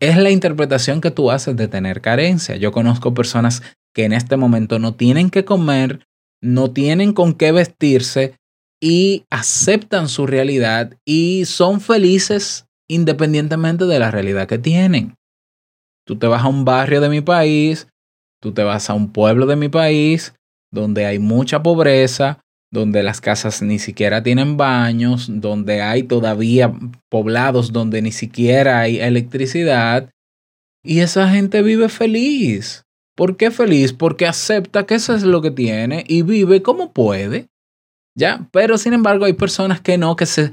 Es 0.00 0.16
la 0.16 0.30
interpretación 0.30 1.02
que 1.02 1.10
tú 1.10 1.30
haces 1.30 1.54
de 1.54 1.68
tener 1.68 2.00
carencia. 2.00 2.56
Yo 2.56 2.72
conozco 2.72 3.12
personas 3.12 3.62
que 3.94 4.06
en 4.06 4.14
este 4.14 4.38
momento 4.38 4.78
no 4.78 4.94
tienen 4.94 5.28
que 5.28 5.44
comer, 5.44 6.06
no 6.40 6.70
tienen 6.70 7.12
con 7.12 7.34
qué 7.34 7.52
vestirse 7.52 8.36
y 8.80 9.26
aceptan 9.28 10.08
su 10.08 10.26
realidad 10.26 10.94
y 11.04 11.44
son 11.44 11.82
felices 11.82 12.64
independientemente 12.88 13.84
de 13.84 13.98
la 13.98 14.10
realidad 14.10 14.48
que 14.48 14.56
tienen. 14.56 15.14
Tú 16.06 16.18
te 16.18 16.26
vas 16.26 16.42
a 16.42 16.48
un 16.48 16.64
barrio 16.64 17.02
de 17.02 17.10
mi 17.10 17.20
país, 17.20 17.86
tú 18.40 18.54
te 18.54 18.62
vas 18.62 18.88
a 18.88 18.94
un 18.94 19.12
pueblo 19.12 19.44
de 19.44 19.56
mi 19.56 19.68
país 19.68 20.32
donde 20.72 21.04
hay 21.04 21.18
mucha 21.18 21.62
pobreza, 21.62 22.40
donde 22.70 23.02
las 23.02 23.20
casas 23.20 23.62
ni 23.62 23.78
siquiera 23.78 24.22
tienen 24.22 24.56
baños, 24.56 25.28
donde 25.30 25.80
hay 25.82 26.02
todavía 26.02 26.72
poblados 27.08 27.72
donde 27.72 28.02
ni 28.02 28.12
siquiera 28.12 28.80
hay 28.80 29.00
electricidad. 29.00 30.10
Y 30.84 31.00
esa 31.00 31.28
gente 31.30 31.62
vive 31.62 31.88
feliz. 31.88 32.84
¿Por 33.16 33.36
qué 33.36 33.50
feliz? 33.50 33.92
Porque 33.92 34.26
acepta 34.26 34.86
que 34.86 34.94
eso 34.94 35.14
es 35.14 35.22
lo 35.22 35.40
que 35.42 35.50
tiene 35.50 36.04
y 36.06 36.22
vive 36.22 36.62
como 36.62 36.92
puede. 36.92 37.48
¿Ya? 38.16 38.48
Pero 38.52 38.78
sin 38.78 38.92
embargo 38.92 39.24
hay 39.24 39.32
personas 39.32 39.80
que 39.80 39.96
no, 39.96 40.14
que, 40.16 40.26
se, 40.26 40.50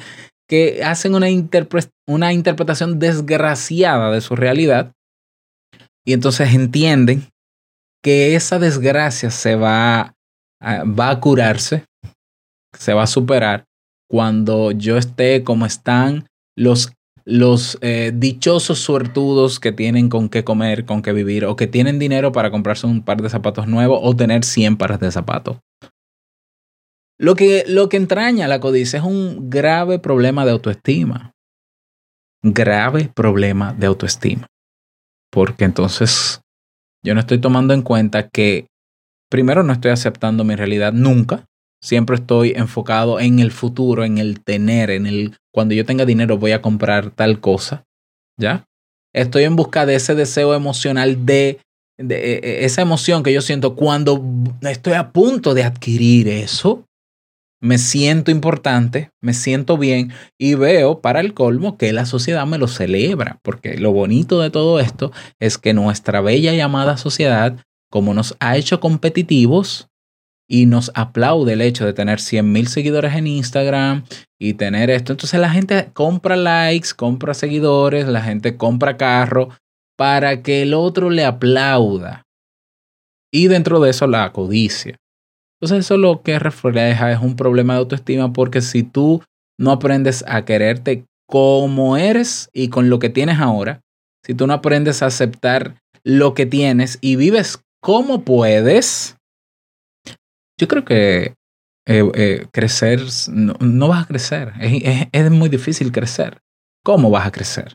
que 0.47 0.83
hacen 0.83 1.15
una, 1.15 1.29
interpre- 1.29 1.89
una 2.07 2.31
interpretación 2.31 2.99
desgraciada 2.99 4.11
de 4.11 4.21
su 4.21 4.35
realidad 4.35 4.93
y 6.05 6.13
entonces 6.13 6.53
entienden 6.53 7.27
que 8.03 8.35
esa 8.35 8.59
desgracia 8.59 9.31
se 9.31 9.55
va, 9.55 10.13
a- 10.61 10.83
va 10.83 11.09
a 11.09 11.19
curarse 11.19 11.85
se 12.77 12.93
va 12.93 13.03
a 13.03 13.07
superar 13.07 13.65
cuando 14.09 14.71
yo 14.71 14.97
esté 14.97 15.43
como 15.43 15.65
están 15.65 16.27
los, 16.55 16.93
los 17.25 17.77
eh, 17.81 18.11
dichosos 18.13 18.79
suertudos 18.79 19.59
que 19.59 19.71
tienen 19.71 20.09
con 20.09 20.29
qué 20.29 20.43
comer, 20.43 20.85
con 20.85 21.01
qué 21.01 21.11
vivir, 21.11 21.45
o 21.45 21.55
que 21.55 21.67
tienen 21.67 21.99
dinero 21.99 22.31
para 22.31 22.51
comprarse 22.51 22.87
un 22.87 23.03
par 23.03 23.21
de 23.21 23.29
zapatos 23.29 23.67
nuevos 23.67 23.99
o 24.01 24.15
tener 24.15 24.43
100 24.43 24.77
pares 24.77 24.99
de 24.99 25.11
zapatos. 25.11 25.57
Lo 27.17 27.35
que, 27.35 27.63
lo 27.67 27.87
que 27.87 27.97
entraña 27.97 28.47
la 28.47 28.59
codicia 28.59 28.99
es 28.99 29.05
un 29.05 29.49
grave 29.49 29.99
problema 29.99 30.45
de 30.45 30.51
autoestima. 30.51 31.31
Grave 32.43 33.09
problema 33.15 33.73
de 33.73 33.87
autoestima. 33.87 34.47
Porque 35.31 35.63
entonces 35.63 36.41
yo 37.03 37.13
no 37.13 37.21
estoy 37.21 37.39
tomando 37.39 37.73
en 37.73 37.81
cuenta 37.81 38.27
que 38.27 38.67
primero 39.29 39.63
no 39.63 39.73
estoy 39.73 39.91
aceptando 39.91 40.43
mi 40.43 40.55
realidad 40.55 40.91
nunca, 40.91 41.45
Siempre 41.81 42.15
estoy 42.15 42.53
enfocado 42.55 43.19
en 43.19 43.39
el 43.39 43.51
futuro, 43.51 44.03
en 44.03 44.17
el 44.17 44.43
tener, 44.43 44.89
en 44.89 45.05
el 45.05 45.35
cuando 45.53 45.73
yo 45.73 45.85
tenga 45.85 46.05
dinero 46.05 46.37
voy 46.37 46.51
a 46.51 46.61
comprar 46.61 47.11
tal 47.11 47.39
cosa. 47.39 47.85
¿Ya? 48.37 48.65
Estoy 49.13 49.43
en 49.43 49.55
busca 49.55 49.85
de 49.85 49.95
ese 49.95 50.13
deseo 50.13 50.53
emocional 50.53 51.25
de, 51.25 51.59
de 51.97 52.33
eh, 52.33 52.65
esa 52.65 52.81
emoción 52.81 53.23
que 53.23 53.31
yo 53.31 53.41
siento 53.41 53.75
cuando 53.75 54.21
estoy 54.61 54.93
a 54.93 55.11
punto 55.11 55.53
de 55.53 55.63
adquirir 55.63 56.27
eso. 56.27 56.83
Me 57.61 57.77
siento 57.77 58.29
importante, 58.31 59.11
me 59.21 59.33
siento 59.33 59.77
bien 59.77 60.11
y 60.37 60.55
veo 60.55 60.99
para 60.99 61.21
el 61.21 61.33
colmo 61.33 61.77
que 61.77 61.93
la 61.93 62.05
sociedad 62.05 62.45
me 62.45 62.57
lo 62.57 62.67
celebra, 62.67 63.39
porque 63.41 63.77
lo 63.77 63.93
bonito 63.93 64.41
de 64.41 64.49
todo 64.49 64.79
esto 64.81 65.13
es 65.39 65.57
que 65.57 65.73
nuestra 65.73 66.19
bella 66.19 66.53
llamada 66.53 66.97
sociedad, 66.97 67.57
como 67.89 68.13
nos 68.13 68.35
ha 68.41 68.57
hecho 68.57 68.81
competitivos, 68.81 69.87
y 70.47 70.65
nos 70.65 70.91
aplaude 70.93 71.53
el 71.53 71.61
hecho 71.61 71.85
de 71.85 71.93
tener 71.93 72.19
100 72.19 72.51
mil 72.51 72.67
seguidores 72.67 73.15
en 73.15 73.27
Instagram 73.27 74.03
y 74.39 74.53
tener 74.53 74.89
esto. 74.89 75.13
Entonces 75.13 75.39
la 75.39 75.49
gente 75.49 75.89
compra 75.93 76.35
likes, 76.35 76.89
compra 76.95 77.33
seguidores, 77.33 78.07
la 78.07 78.21
gente 78.21 78.57
compra 78.57 78.97
carro 78.97 79.49
para 79.97 80.43
que 80.43 80.61
el 80.61 80.73
otro 80.73 81.09
le 81.09 81.25
aplauda. 81.25 82.23
Y 83.31 83.47
dentro 83.47 83.79
de 83.79 83.89
eso 83.89 84.07
la 84.07 84.31
codicia. 84.31 84.97
Entonces 85.59 85.85
eso 85.85 85.97
lo 85.97 86.21
que 86.21 86.37
refleja 86.37 87.11
es 87.11 87.19
un 87.19 87.35
problema 87.35 87.73
de 87.73 87.79
autoestima 87.79 88.31
porque 88.33 88.61
si 88.61 88.83
tú 88.83 89.23
no 89.57 89.71
aprendes 89.71 90.23
a 90.27 90.45
quererte 90.45 91.05
como 91.27 91.97
eres 91.97 92.49
y 92.53 92.67
con 92.67 92.89
lo 92.89 92.99
que 92.99 93.09
tienes 93.09 93.39
ahora, 93.39 93.81
si 94.23 94.33
tú 94.33 94.47
no 94.47 94.53
aprendes 94.53 95.01
a 95.01 95.07
aceptar 95.07 95.75
lo 96.03 96.33
que 96.33 96.45
tienes 96.45 96.97
y 97.01 97.15
vives 97.15 97.61
como 97.81 98.23
puedes, 98.23 99.17
yo 100.59 100.67
creo 100.67 100.85
que 100.85 101.35
eh, 101.87 102.11
eh, 102.15 102.47
crecer, 102.51 103.01
no, 103.29 103.53
no, 103.59 103.87
vas 103.87 104.03
a 104.03 104.07
crecer. 104.07 104.53
Es, 104.59 104.83
es, 104.83 105.07
es, 105.11 105.31
muy 105.31 105.49
difícil 105.49 105.91
crecer. 105.91 106.39
¿Cómo 106.83 107.09
vas 107.09 107.27
a 107.27 107.31
crecer? 107.31 107.73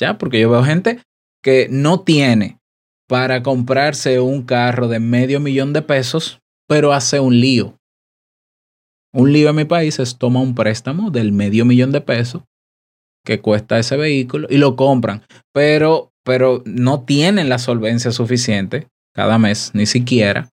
¿Ya? 0.00 0.16
Porque 0.18 0.40
yo 0.40 0.50
veo 0.50 0.64
gente 0.64 1.00
que 1.42 1.68
no 1.70 2.00
tiene 2.00 2.58
para 3.06 3.42
comprarse 3.42 4.18
un 4.20 4.42
carro 4.42 4.88
de 4.88 4.98
medio 4.98 5.40
millón 5.40 5.72
de 5.72 5.82
pesos, 5.82 6.40
pero 6.66 6.92
hace 6.92 7.20
un 7.20 7.38
lío. 7.38 7.76
Un 9.12 9.32
lío 9.32 9.50
en 9.50 9.56
mi 9.56 9.64
país 9.64 9.98
es 9.98 10.18
toma 10.18 10.40
un 10.40 10.54
préstamo 10.54 11.10
del 11.10 11.32
medio 11.32 11.64
millón 11.64 11.92
de 11.92 12.00
pesos 12.00 12.42
que 13.24 13.40
cuesta 13.40 13.78
ese 13.78 13.96
vehículo 13.96 14.48
y 14.50 14.58
lo 14.58 14.76
compran, 14.76 15.22
pero, 15.52 16.12
pero 16.24 16.62
no 16.66 17.04
tienen 17.04 17.48
la 17.48 17.58
solvencia 17.58 18.10
suficiente 18.10 18.88
cada 19.14 19.38
mes, 19.38 19.70
ni 19.74 19.86
siquiera, 19.86 20.50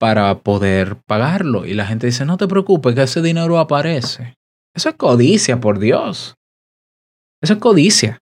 para 0.00 0.38
poder 0.38 0.96
pagarlo. 1.06 1.66
Y 1.66 1.74
la 1.74 1.84
gente 1.84 2.06
dice, 2.06 2.24
no 2.24 2.38
te 2.38 2.48
preocupes, 2.48 2.94
que 2.94 3.02
ese 3.02 3.20
dinero 3.20 3.58
aparece. 3.58 4.34
Eso 4.74 4.88
es 4.88 4.94
codicia, 4.94 5.60
por 5.60 5.78
Dios. 5.78 6.36
Eso 7.42 7.52
es 7.52 7.58
codicia. 7.58 8.18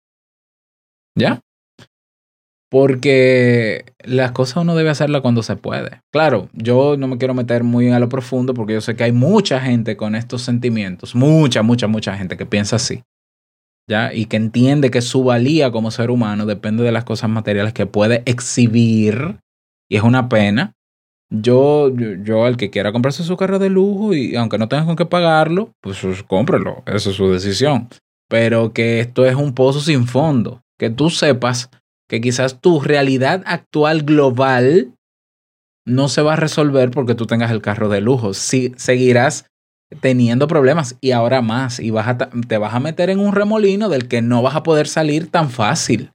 ¿Ya? 1.17 1.41
Porque 2.69 3.85
las 4.05 4.33
cosas 4.33 4.59
uno 4.59 4.75
debe 4.75 4.91
hacerlas 4.91 5.23
cuando 5.23 5.45
se 5.45 5.55
puede. 5.55 6.03
Claro, 6.13 6.49
yo 6.53 6.97
no 6.97 7.07
me 7.07 7.17
quiero 7.17 7.33
meter 7.33 7.63
muy 7.63 7.91
a 7.91 8.01
lo 8.01 8.09
profundo 8.09 8.55
porque 8.55 8.75
yo 8.75 8.81
sé 8.81 8.97
que 8.97 9.05
hay 9.05 9.13
mucha 9.13 9.61
gente 9.61 9.97
con 9.97 10.17
estos 10.17 10.43
sentimientos, 10.43 11.15
mucha, 11.15 11.63
mucha, 11.63 11.87
mucha 11.87 12.17
gente 12.17 12.37
que 12.37 12.45
piensa 12.45 12.77
así. 12.77 13.05
¿Ya? 13.89 14.13
Y 14.13 14.27
que 14.27 14.37
entiende 14.37 14.91
que 14.91 15.01
su 15.01 15.23
valía 15.23 15.71
como 15.71 15.93
ser 15.93 16.11
humano 16.11 16.45
depende 16.45 16.83
de 16.83 16.93
las 16.93 17.05
cosas 17.05 17.31
materiales 17.31 17.73
que 17.73 17.87
puede 17.87 18.23
exhibir. 18.27 19.39
Y 19.89 19.97
es 19.97 20.03
una 20.03 20.29
pena, 20.29 20.75
yo, 21.31 21.95
yo, 21.95 22.15
yo, 22.23 22.45
al 22.45 22.57
que 22.57 22.71
quiera 22.71 22.93
comprarse 22.93 23.23
su 23.23 23.37
carro 23.37 23.59
de 23.59 23.71
lujo 23.71 24.15
y 24.15 24.37
aunque 24.37 24.59
no 24.59 24.69
tenga 24.69 24.87
con 24.87 24.97
qué 24.97 25.07
pagarlo, 25.07 25.73
pues, 25.81 26.01
cómprelo, 26.27 26.83
esa 26.87 27.11
es 27.11 27.17
su 27.17 27.31
decisión. 27.31 27.89
Pero 28.29 28.73
que 28.73 29.01
esto 29.01 29.27
es 29.27 29.35
un 29.35 29.55
pozo 29.55 29.81
sin 29.81 30.07
fondo, 30.07 30.63
que 30.79 30.91
tú 30.91 31.11
sepas 31.11 31.71
que 32.09 32.21
quizás 32.21 32.61
tu 32.61 32.81
realidad 32.81 33.43
actual 33.47 34.03
global 34.03 34.95
no 35.87 36.09
se 36.09 36.23
va 36.23 36.35
a 36.35 36.37
resolver 36.37 36.91
porque 36.91 37.15
tú 37.15 37.27
tengas 37.27 37.51
el 37.51 37.63
carro 37.63 37.89
de 37.89 38.01
lujo. 38.01 38.35
Si 38.35 38.73
seguirás 38.77 39.47
teniendo 40.01 40.49
problemas 40.49 40.97
y 41.01 41.13
ahora 41.13 41.43
más. 41.43 41.81
Y 41.81 41.91
vas 41.91 42.09
a 42.09 42.19
te 42.19 42.59
vas 42.59 42.75
a 42.75 42.81
meter 42.81 43.11
en 43.11 43.21
un 43.21 43.35
remolino 43.35 43.89
del 43.89 44.09
que 44.09 44.23
no 44.23 44.43
vas 44.43 44.57
a 44.57 44.63
poder 44.63 44.87
salir 44.87 45.31
tan 45.31 45.51
fácil. 45.51 46.13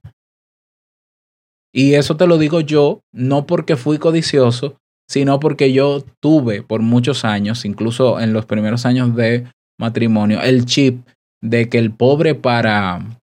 Y 1.72 1.94
eso 1.94 2.16
te 2.16 2.26
lo 2.26 2.38
digo 2.38 2.60
yo, 2.60 3.00
no 3.12 3.46
porque 3.46 3.76
fui 3.76 3.98
codicioso, 3.98 4.76
sino 5.08 5.40
porque 5.40 5.72
yo 5.72 6.04
tuve 6.20 6.62
por 6.62 6.80
muchos 6.80 7.24
años, 7.24 7.64
incluso 7.64 8.20
en 8.20 8.32
los 8.32 8.46
primeros 8.46 8.86
años 8.86 9.14
de 9.14 9.46
matrimonio, 9.78 10.40
el 10.42 10.64
chip 10.64 11.06
de 11.42 11.68
que 11.68 11.78
el 11.78 11.92
pobre 11.92 12.34
para 12.34 13.20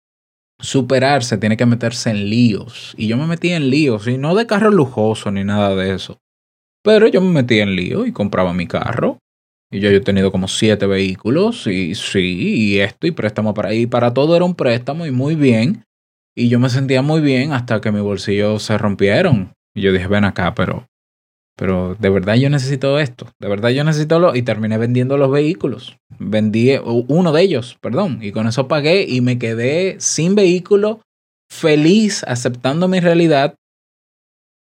superarse 0.61 1.39
tiene 1.39 1.57
que 1.57 1.67
meterse 1.67 2.11
en 2.11 2.29
líos. 2.29 2.95
Y 2.97 3.07
yo 3.07 3.17
me 3.17 3.27
metí 3.27 3.51
en 3.51 3.71
líos, 3.71 4.07
y 4.07 4.19
no 4.19 4.35
de 4.35 4.47
carro 4.47 4.71
lujoso 4.71 5.31
ni 5.31 5.45
nada 5.45 5.75
de 5.75 5.95
eso. 5.95 6.19
Pero 6.83 7.07
yo 7.09 7.21
me 7.21 7.31
metí 7.31 7.61
en 7.61 7.77
líos 7.77 8.07
y 8.07 8.13
compraba 8.13 8.53
mi 8.53 8.67
carro. 8.67 9.19
Y 9.73 9.79
yo, 9.81 9.89
he 9.89 10.01
tenido 10.01 10.33
como 10.33 10.49
siete 10.49 10.87
vehículos 10.87 11.67
y 11.69 11.95
sí, 11.95 12.73
y 12.73 12.81
esto 12.81 13.07
y 13.07 13.13
préstamo 13.13 13.55
para 13.55 13.69
ahí. 13.69 13.87
Para 13.87 14.13
todo 14.13 14.35
era 14.35 14.45
un 14.45 14.55
préstamo 14.55 15.07
y 15.07 15.13
muy 15.13 15.37
bien. 15.37 15.85
Y 16.35 16.49
yo 16.49 16.59
me 16.59 16.69
sentía 16.71 17.03
muy 17.03 17.21
bien 17.21 17.53
hasta 17.53 17.81
que 17.81 17.93
mis 17.93 18.03
bolsillos 18.03 18.63
se 18.63 18.77
rompieron. 18.79 19.53
Y 19.75 19.83
yo 19.83 19.93
dije, 19.93 20.09
ven 20.09 20.25
acá, 20.25 20.55
pero, 20.55 20.87
pero 21.61 21.95
de 21.99 22.09
verdad 22.09 22.37
yo 22.37 22.49
necesito 22.49 22.99
esto. 22.99 23.27
De 23.39 23.47
verdad 23.47 23.69
yo 23.69 23.85
necesito 23.85 24.19
lo. 24.19 24.35
Y 24.35 24.41
terminé 24.41 24.79
vendiendo 24.79 25.19
los 25.19 25.31
vehículos. 25.31 25.99
Vendí 26.19 26.79
u- 26.79 27.05
uno 27.07 27.33
de 27.33 27.43
ellos, 27.43 27.77
perdón. 27.83 28.19
Y 28.23 28.33
con 28.33 28.47
eso 28.49 28.67
pagué 28.67 29.03
y 29.07 29.21
me 29.21 29.39
quedé 29.39 29.97
sin 30.01 30.35
vehículo, 30.35 31.03
feliz, 31.53 32.25
aceptando 32.27 32.89
mi 32.89 32.99
realidad, 33.01 33.57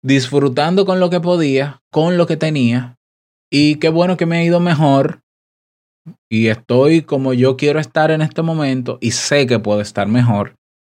disfrutando 0.04 0.88
con 0.88 1.00
lo 1.00 1.12
que 1.12 1.20
podía, 1.22 1.82
con 1.92 2.18
lo 2.18 2.26
que 2.26 2.36
tenía. 2.36 2.96
Y 3.52 3.76
qué 3.76 3.90
bueno 3.90 4.18
que 4.18 4.26
me 4.26 4.38
ha 4.38 4.44
ido 4.44 4.60
mejor. 4.60 5.20
Y 6.32 6.48
estoy 6.48 7.04
como 7.04 7.34
yo 7.34 7.58
quiero 7.58 7.80
estar 7.80 8.10
en 8.10 8.24
este 8.24 8.42
momento 8.42 8.98
y 9.02 9.12
sé 9.12 9.46
que 9.46 9.60
puedo 9.60 9.82
estar 9.82 10.08
mejor 10.08 10.56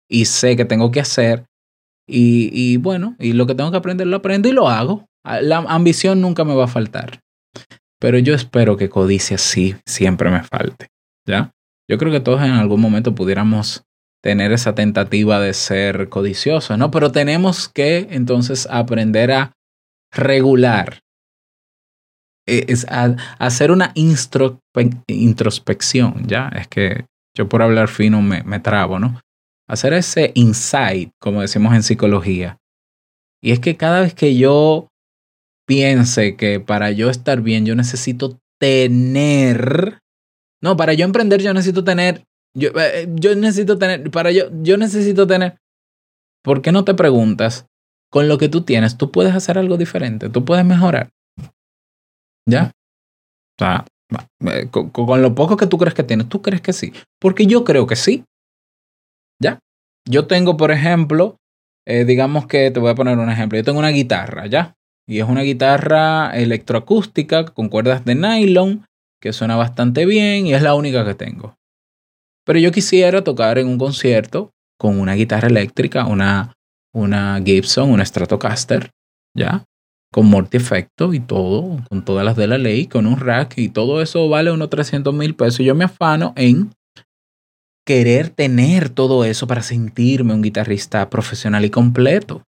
y 0.09 0.25
sé 0.25 0.55
que 0.55 0.63
tengo 0.63 0.91
que 0.91 1.01
hacer. 1.01 1.43
Y, 2.07 2.49
y 2.53 2.77
bueno, 2.77 3.17
y 3.19 3.33
lo 3.33 3.45
que 3.47 3.53
tengo 3.55 3.69
que 3.71 3.77
aprender 3.77 4.07
lo 4.07 4.15
aprendo 4.15 4.47
y 4.47 4.53
lo 4.53 4.69
hago. 4.69 5.08
Ah, 5.29 5.41
La 5.41 5.57
ambición 5.57 6.21
nunca 6.21 6.43
me 6.43 6.55
va 6.55 6.63
a 6.63 6.67
faltar. 6.67 7.19
Pero 7.99 8.17
yo 8.17 8.33
espero 8.33 8.77
que 8.77 8.89
codicia 8.89 9.37
sí 9.37 9.75
siempre 9.85 10.31
me 10.31 10.41
falte. 10.41 10.87
¿Ya? 11.27 11.51
Yo 11.87 11.99
creo 11.99 12.11
que 12.11 12.19
todos 12.19 12.41
en 12.41 12.51
algún 12.51 12.81
momento 12.81 13.13
pudiéramos 13.13 13.83
tener 14.23 14.51
esa 14.51 14.73
tentativa 14.73 15.39
de 15.39 15.53
ser 15.53 16.09
codiciosos, 16.09 16.77
¿no? 16.77 16.89
Pero 16.91 17.11
tenemos 17.11 17.69
que 17.69 18.07
entonces 18.09 18.67
aprender 18.71 19.31
a 19.31 19.53
regular. 20.11 20.99
Eh, 22.47 22.65
Es 22.67 22.85
a, 22.89 23.15
hacer 23.37 23.71
una 23.71 23.93
introspección, 25.07 26.27
¿ya? 26.27 26.49
Es 26.49 26.67
que 26.67 27.05
yo 27.37 27.47
por 27.47 27.61
hablar 27.61 27.87
fino 27.87 28.21
me, 28.21 28.41
me 28.43 28.59
trabo, 28.59 28.97
¿no? 28.97 29.21
Hacer 29.67 29.93
ese 29.93 30.31
insight, 30.33 31.11
como 31.19 31.41
decimos 31.41 31.75
en 31.75 31.83
psicología. 31.83 32.57
Y 33.41 33.51
es 33.51 33.59
que 33.59 33.77
cada 33.77 34.01
vez 34.01 34.13
que 34.13 34.35
yo 34.35 34.88
piense 35.69 36.35
que 36.35 36.59
para 36.59 36.89
yo 36.89 37.11
estar 37.11 37.41
bien 37.41 37.63
yo 37.63 37.75
necesito 37.75 38.39
tener, 38.59 39.99
no, 40.63 40.75
para 40.75 40.93
yo 40.93 41.05
emprender 41.05 41.43
yo 41.43 41.53
necesito 41.53 41.83
tener, 41.83 42.25
yo, 42.57 42.69
eh, 42.69 43.07
yo 43.13 43.35
necesito 43.35 43.77
tener, 43.77 44.09
para 44.09 44.31
yo, 44.31 44.45
yo 44.63 44.77
necesito 44.77 45.27
tener, 45.27 45.59
¿por 46.43 46.63
qué 46.63 46.71
no 46.71 46.85
te 46.85 46.95
preguntas, 46.95 47.67
con 48.11 48.27
lo 48.27 48.39
que 48.39 48.49
tú 48.49 48.61
tienes, 48.61 48.97
tú 48.97 49.11
puedes 49.11 49.35
hacer 49.35 49.59
algo 49.59 49.77
diferente, 49.77 50.29
tú 50.29 50.43
puedes 50.43 50.65
mejorar? 50.65 51.11
¿Ya? 52.47 52.71
O 53.59 53.63
sea, 53.63 53.85
eh, 54.51 54.69
con, 54.71 55.21
lo 55.21 55.35
poco 55.35 55.55
que 55.55 55.67
tú 55.67 55.77
crees 55.77 55.93
que 55.93 56.03
tienes, 56.03 56.29
tú 56.29 56.41
crees 56.41 56.61
que 56.61 56.73
sí, 56.73 56.93
porque 57.19 57.45
yo 57.45 57.63
creo 57.63 57.85
que 57.85 57.95
sí. 57.95 58.23
¿Ya? 59.39 59.59
Yo 60.09 60.25
tengo, 60.25 60.57
por 60.57 60.71
ejemplo, 60.71 61.37
eh, 61.85 62.05
digamos 62.05 62.47
que 62.47 62.71
te 62.71 62.79
voy 62.79 62.89
a 62.89 62.95
poner 62.95 63.19
un 63.19 63.29
ejemplo. 63.29 63.57
Yo 63.57 63.63
tengo 63.63 63.77
una 63.77 63.89
guitarra, 63.89 64.47
¿ya? 64.47 64.75
Y 65.09 65.19
es 65.21 65.27
una 65.27 65.41
guitarra 65.41 66.29
electroacústica 66.37 67.45
con 67.45 67.67
cuerdas 67.67 68.05
de 68.05 68.13
nylon 68.13 68.85
que 69.19 69.33
suena 69.33 69.55
bastante 69.55 70.05
bien 70.05 70.45
y 70.45 70.53
es 70.53 70.61
la 70.61 70.75
única 70.75 71.03
que 71.03 71.15
tengo. 71.15 71.55
Pero 72.45 72.59
yo 72.59 72.71
quisiera 72.71 73.23
tocar 73.23 73.57
en 73.57 73.67
un 73.67 73.79
concierto 73.79 74.51
con 74.77 74.99
una 74.99 75.15
guitarra 75.15 75.47
eléctrica, 75.47 76.05
una, 76.05 76.53
una 76.93 77.41
Gibson, 77.43 77.89
una 77.89 78.05
Stratocaster, 78.05 78.91
¿ya? 79.35 79.63
Con 80.13 80.27
multi-efecto 80.27 81.11
y 81.15 81.19
todo, 81.19 81.83
con 81.89 82.05
todas 82.05 82.23
las 82.23 82.35
de 82.35 82.45
la 82.45 82.59
ley, 82.59 82.85
con 82.85 83.07
un 83.07 83.19
rack 83.19 83.57
y 83.57 83.69
todo 83.69 84.03
eso 84.03 84.29
vale 84.29 84.51
unos 84.51 84.69
300 84.69 85.11
mil 85.11 85.33
pesos. 85.33 85.65
Yo 85.65 85.73
me 85.73 85.85
afano 85.85 86.33
en 86.35 86.69
querer 87.83 88.29
tener 88.29 88.89
todo 88.89 89.25
eso 89.25 89.47
para 89.47 89.63
sentirme 89.63 90.35
un 90.35 90.43
guitarrista 90.43 91.09
profesional 91.09 91.65
y 91.65 91.71
completo. 91.71 92.43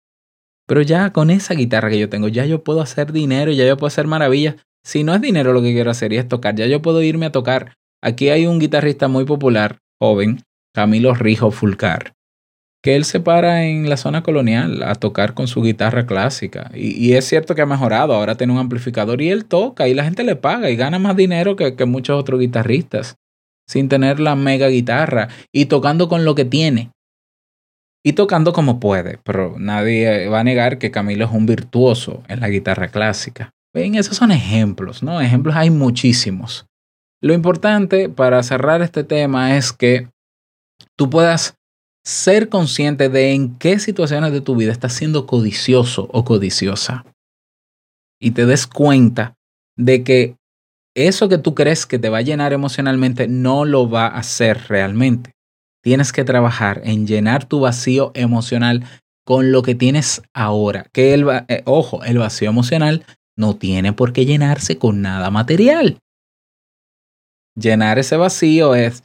Pero 0.71 0.83
ya 0.83 1.13
con 1.13 1.31
esa 1.31 1.55
guitarra 1.55 1.91
que 1.91 1.99
yo 1.99 2.09
tengo, 2.09 2.29
ya 2.29 2.47
yo 2.47 2.63
puedo 2.63 2.81
hacer 2.81 3.11
dinero, 3.11 3.51
ya 3.51 3.67
yo 3.67 3.77
puedo 3.77 3.89
hacer 3.89 4.07
maravillas. 4.07 4.55
Si 4.85 5.03
no 5.03 5.13
es 5.13 5.21
dinero 5.21 5.53
lo 5.53 5.63
que 5.63 5.73
quiero 5.73 5.91
hacer 5.91 6.13
y 6.13 6.17
es 6.17 6.29
tocar, 6.29 6.55
ya 6.55 6.67
yo 6.67 6.81
puedo 6.81 7.03
irme 7.03 7.27
a 7.27 7.33
tocar. 7.33 7.73
Aquí 8.01 8.29
hay 8.29 8.47
un 8.47 8.61
guitarrista 8.61 9.09
muy 9.09 9.25
popular, 9.25 9.79
joven, 10.01 10.45
Camilo 10.73 11.13
Rijo 11.13 11.51
Fulcar, 11.51 12.13
que 12.85 12.95
él 12.95 13.05
se 13.05 13.19
para 13.19 13.65
en 13.65 13.91
la 13.91 13.97
zona 13.97 14.23
colonial 14.23 14.85
a 14.85 14.95
tocar 14.95 15.35
con 15.35 15.49
su 15.49 15.61
guitarra 15.61 16.07
clásica. 16.07 16.71
Y, 16.73 17.15
es 17.15 17.25
cierto 17.25 17.57
que 17.57 17.63
ha 17.63 17.67
mejorado, 17.67 18.15
ahora 18.15 18.37
tiene 18.37 18.53
un 18.53 18.61
amplificador 18.61 19.21
y 19.23 19.31
él 19.31 19.47
toca 19.47 19.89
y 19.89 19.95
la 19.95 20.05
gente 20.05 20.23
le 20.23 20.37
paga 20.37 20.71
y 20.71 20.77
gana 20.77 21.01
más 21.01 21.17
dinero 21.17 21.57
que 21.57 21.85
muchos 21.85 22.17
otros 22.17 22.39
guitarristas, 22.39 23.17
sin 23.67 23.89
tener 23.89 24.21
la 24.21 24.37
mega 24.37 24.69
guitarra 24.69 25.31
y 25.53 25.65
tocando 25.65 26.09
con 26.09 26.25
lo 26.25 26.37
que 26.37 26.45
tiene. 26.45 26.93
Y 28.03 28.15
tocando 28.15 28.53
como 28.53 28.81
puede, 28.81 29.19
pero 29.25 29.57
nadie 29.59 30.29
va 30.29 30.41
a 30.41 30.45
negar 30.45 30.79
que 30.79 30.91
Camilo 30.91 31.27
es 31.27 31.33
un 31.33 31.47
virtuoso 31.47 32.23
en 32.29 32.41
la 32.41 32.49
guitarra 32.49 32.89
clásica. 32.89 33.51
Ven, 33.75 33.95
esos 33.95 34.17
son 34.17 34.33
ejemplos, 34.33 35.03
¿no? 35.03 35.21
Ejemplos 35.21 35.55
hay 35.55 35.71
muchísimos. 35.71 36.67
Lo 37.23 37.35
importante 37.35 38.09
para 38.09 38.43
cerrar 38.43 38.81
este 38.81 39.05
tema 39.05 39.57
es 39.57 39.73
que 39.73 40.09
tú 40.97 41.11
puedas 41.11 41.55
ser 42.05 42.49
consciente 42.49 43.11
de 43.11 43.33
en 43.33 43.59
qué 43.59 43.79
situaciones 43.79 44.33
de 44.33 44.41
tu 44.41 44.57
vida 44.57 44.73
estás 44.73 44.95
siendo 44.95 45.27
codicioso 45.27 46.09
o 46.13 46.25
codiciosa. 46.25 47.05
Y 48.19 48.31
te 48.31 48.47
des 48.47 48.67
cuenta 48.67 49.35
de 49.77 50.03
que 50.03 50.37
eso 50.97 51.29
que 51.29 51.39
tú 51.39 51.55
crees 51.55 51.87
que 51.87 51.99
te 51.99 52.09
va 52.09 52.19
a 52.19 52.23
llenar 52.23 52.53
emocionalmente 52.53 53.29
no 53.29 53.65
lo 53.65 53.89
va 53.89 54.07
a 54.07 54.19
hacer 54.19 54.69
realmente. 54.69 55.33
Tienes 55.83 56.13
que 56.13 56.25
trabajar 56.25 56.83
en 56.85 57.07
llenar 57.07 57.47
tu 57.47 57.61
vacío 57.61 58.13
emocional 58.15 58.85
con 59.25 59.53
lo 59.53 59.63
que 59.63 59.75
tienes 59.75 60.23
ahora. 60.35 60.87
Que 60.93 61.15
el, 61.15 61.27
eh, 61.49 61.63
ojo, 61.65 62.05
el 62.05 62.19
vacío 62.19 62.51
emocional 62.51 63.05
no 63.37 63.57
tiene 63.57 63.93
por 63.93 64.13
qué 64.13 64.27
llenarse 64.27 64.79
con 64.79 65.01
nada 65.01 65.31
material. 65.31 65.99
Llenar 67.57 67.99
ese 67.99 68.17
vacío 68.17 68.75
es 68.75 69.03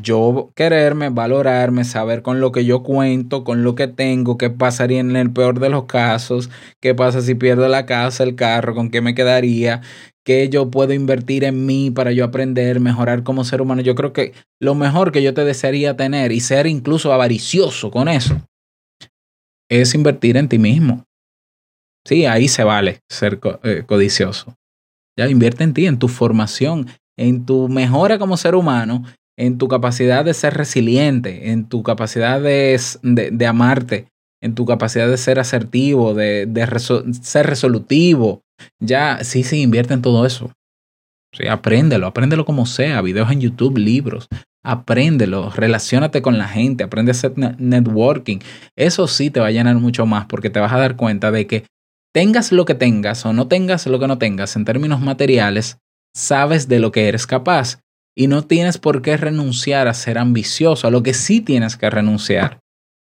yo 0.00 0.52
quererme, 0.56 1.10
valorarme, 1.10 1.84
saber 1.84 2.22
con 2.22 2.40
lo 2.40 2.50
que 2.50 2.64
yo 2.64 2.82
cuento, 2.82 3.44
con 3.44 3.62
lo 3.62 3.74
que 3.74 3.88
tengo, 3.88 4.38
qué 4.38 4.48
pasaría 4.48 5.00
en 5.00 5.14
el 5.14 5.30
peor 5.30 5.60
de 5.60 5.68
los 5.68 5.84
casos, 5.84 6.50
qué 6.80 6.94
pasa 6.94 7.20
si 7.20 7.34
pierdo 7.34 7.68
la 7.68 7.84
casa, 7.84 8.24
el 8.24 8.34
carro, 8.34 8.74
con 8.74 8.90
qué 8.90 9.02
me 9.02 9.14
quedaría, 9.14 9.82
qué 10.24 10.48
yo 10.48 10.70
puedo 10.70 10.94
invertir 10.94 11.44
en 11.44 11.66
mí 11.66 11.90
para 11.90 12.12
yo 12.12 12.24
aprender, 12.24 12.80
mejorar 12.80 13.22
como 13.22 13.44
ser 13.44 13.60
humano. 13.60 13.82
Yo 13.82 13.94
creo 13.94 14.12
que 14.12 14.32
lo 14.60 14.74
mejor 14.74 15.12
que 15.12 15.22
yo 15.22 15.34
te 15.34 15.44
desearía 15.44 15.96
tener 15.96 16.32
y 16.32 16.40
ser 16.40 16.66
incluso 16.66 17.12
avaricioso 17.12 17.90
con 17.90 18.08
eso 18.08 18.40
es 19.70 19.94
invertir 19.94 20.36
en 20.36 20.48
ti 20.48 20.58
mismo. 20.58 21.04
Sí, 22.06 22.26
ahí 22.26 22.48
se 22.48 22.64
vale 22.64 23.00
ser 23.08 23.38
eh, 23.62 23.84
codicioso. 23.86 24.56
Ya 25.18 25.28
invierte 25.28 25.64
en 25.64 25.74
ti, 25.74 25.86
en 25.86 25.98
tu 25.98 26.08
formación, 26.08 26.88
en 27.18 27.44
tu 27.44 27.68
mejora 27.68 28.18
como 28.18 28.36
ser 28.36 28.54
humano, 28.54 29.04
en 29.46 29.58
tu 29.58 29.66
capacidad 29.68 30.24
de 30.24 30.34
ser 30.34 30.54
resiliente, 30.54 31.50
en 31.50 31.68
tu 31.68 31.82
capacidad 31.82 32.40
de, 32.40 32.80
de- 33.02 33.30
de 33.30 33.46
amarte, 33.46 34.06
en 34.40 34.54
tu 34.54 34.66
capacidad 34.66 35.08
de 35.08 35.16
ser 35.16 35.38
asertivo, 35.40 36.14
de, 36.14 36.46
de 36.46 36.66
ser 37.22 37.46
resolutivo. 37.46 38.42
Ya, 38.80 39.24
sí, 39.24 39.42
sí, 39.42 39.60
invierte 39.62 39.94
en 39.94 40.02
todo 40.02 40.26
eso. 40.26 40.52
Sí, 41.34 41.48
apréndelo, 41.48 42.06
apréndelo 42.06 42.44
como 42.44 42.66
sea, 42.66 43.00
videos 43.02 43.30
en 43.32 43.40
YouTube, 43.40 43.78
libros, 43.78 44.28
apréndelo, 44.62 45.50
relaciónate 45.50 46.22
con 46.22 46.38
la 46.38 46.46
gente, 46.46 46.84
aprende 46.84 47.10
a 47.10 47.14
hacer 47.14 47.32
ne- 47.36 47.56
networking. 47.58 48.38
Eso 48.76 49.08
sí 49.08 49.30
te 49.30 49.40
va 49.40 49.46
a 49.46 49.50
llenar 49.50 49.76
mucho 49.76 50.06
más 50.06 50.26
porque 50.26 50.50
te 50.50 50.60
vas 50.60 50.72
a 50.72 50.78
dar 50.78 50.96
cuenta 50.96 51.30
de 51.32 51.46
que 51.46 51.64
tengas 52.14 52.52
lo 52.52 52.64
que 52.64 52.74
tengas 52.74 53.24
o 53.26 53.32
no 53.32 53.48
tengas 53.48 53.86
lo 53.86 53.98
que 53.98 54.06
no 54.06 54.18
tengas 54.18 54.54
en 54.56 54.64
términos 54.64 55.00
materiales, 55.00 55.78
sabes 56.14 56.68
de 56.68 56.78
lo 56.78 56.92
que 56.92 57.08
eres 57.08 57.26
capaz 57.26 57.80
y 58.16 58.26
no 58.26 58.42
tienes 58.42 58.78
por 58.78 59.02
qué 59.02 59.16
renunciar 59.16 59.88
a 59.88 59.94
ser 59.94 60.18
ambicioso. 60.18 60.86
A 60.86 60.90
lo 60.90 61.02
que 61.02 61.14
sí 61.14 61.40
tienes 61.40 61.76
que 61.76 61.90
renunciar 61.90 62.60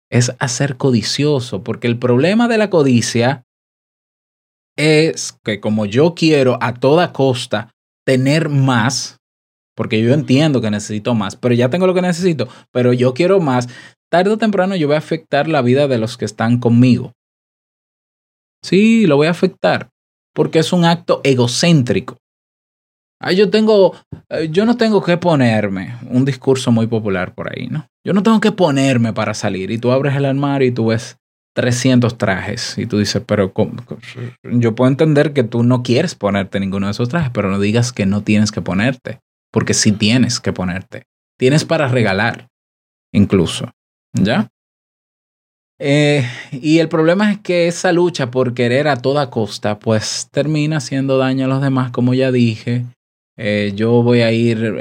es 0.09 0.35
a 0.39 0.47
ser 0.47 0.77
codicioso, 0.77 1.63
porque 1.63 1.87
el 1.87 1.97
problema 1.97 2.47
de 2.47 2.57
la 2.57 2.69
codicia 2.69 3.43
es 4.77 5.37
que 5.43 5.59
como 5.59 5.85
yo 5.85 6.15
quiero 6.15 6.57
a 6.61 6.73
toda 6.73 7.13
costa 7.13 7.71
tener 8.05 8.49
más, 8.49 9.17
porque 9.75 10.01
yo 10.01 10.13
entiendo 10.13 10.61
que 10.61 10.71
necesito 10.71 11.15
más, 11.15 11.35
pero 11.35 11.55
ya 11.55 11.69
tengo 11.69 11.87
lo 11.87 11.93
que 11.93 12.01
necesito, 12.01 12.47
pero 12.71 12.93
yo 12.93 13.13
quiero 13.13 13.39
más. 13.39 13.67
Tarde 14.11 14.31
o 14.31 14.37
temprano 14.37 14.75
yo 14.75 14.87
voy 14.87 14.95
a 14.95 14.99
afectar 14.99 15.47
la 15.47 15.61
vida 15.61 15.87
de 15.87 15.97
los 15.97 16.17
que 16.17 16.25
están 16.25 16.59
conmigo. 16.59 17.13
Sí, 18.63 19.07
lo 19.07 19.17
voy 19.17 19.27
a 19.27 19.31
afectar, 19.31 19.89
porque 20.33 20.59
es 20.59 20.71
un 20.71 20.85
acto 20.85 21.21
egocéntrico. 21.23 22.17
Ah, 23.21 23.31
yo 23.31 23.49
tengo, 23.49 23.95
eh, 24.29 24.49
yo 24.51 24.65
no 24.65 24.77
tengo 24.77 25.01
que 25.01 25.17
ponerme, 25.17 25.95
un 26.09 26.25
discurso 26.25 26.71
muy 26.71 26.87
popular 26.87 27.33
por 27.33 27.51
ahí, 27.51 27.67
¿no? 27.67 27.87
Yo 28.03 28.13
no 28.13 28.23
tengo 28.23 28.39
que 28.39 28.51
ponerme 28.51 29.13
para 29.13 29.33
salir 29.33 29.71
y 29.71 29.77
tú 29.77 29.91
abres 29.91 30.15
el 30.15 30.25
armario 30.25 30.67
y 30.67 30.71
tú 30.71 30.87
ves 30.87 31.17
300 31.55 32.17
trajes 32.17 32.77
y 32.77 32.85
tú 32.85 32.99
dices, 32.99 33.23
pero 33.25 33.53
yo 34.43 34.75
puedo 34.75 34.91
entender 34.91 35.31
que 35.31 35.43
tú 35.43 35.63
no 35.63 35.83
quieres 35.83 36.13
ponerte 36.13 36.59
ninguno 36.59 36.87
de 36.87 36.91
esos 36.91 37.09
trajes, 37.09 37.31
pero 37.33 37.49
no 37.49 37.59
digas 37.59 37.93
que 37.93 38.05
no 38.05 38.21
tienes 38.21 38.51
que 38.51 38.61
ponerte, 38.61 39.21
porque 39.51 39.73
sí 39.73 39.93
tienes 39.93 40.41
que 40.41 40.51
ponerte. 40.51 41.03
Tienes 41.39 41.63
para 41.63 41.87
regalar, 41.87 42.49
incluso, 43.13 43.71
¿ya? 44.13 44.49
Eh, 45.79 46.25
y 46.51 46.79
el 46.79 46.89
problema 46.89 47.31
es 47.31 47.39
que 47.39 47.67
esa 47.67 47.91
lucha 47.91 48.31
por 48.31 48.53
querer 48.53 48.87
a 48.87 48.97
toda 48.97 49.29
costa, 49.29 49.79
pues 49.79 50.29
termina 50.31 50.77
haciendo 50.77 51.17
daño 51.17 51.45
a 51.45 51.49
los 51.49 51.61
demás, 51.61 51.91
como 51.91 52.13
ya 52.13 52.31
dije. 52.31 52.85
Eh, 53.37 53.73
yo 53.75 54.01
voy 54.03 54.21
a 54.21 54.31
ir, 54.31 54.79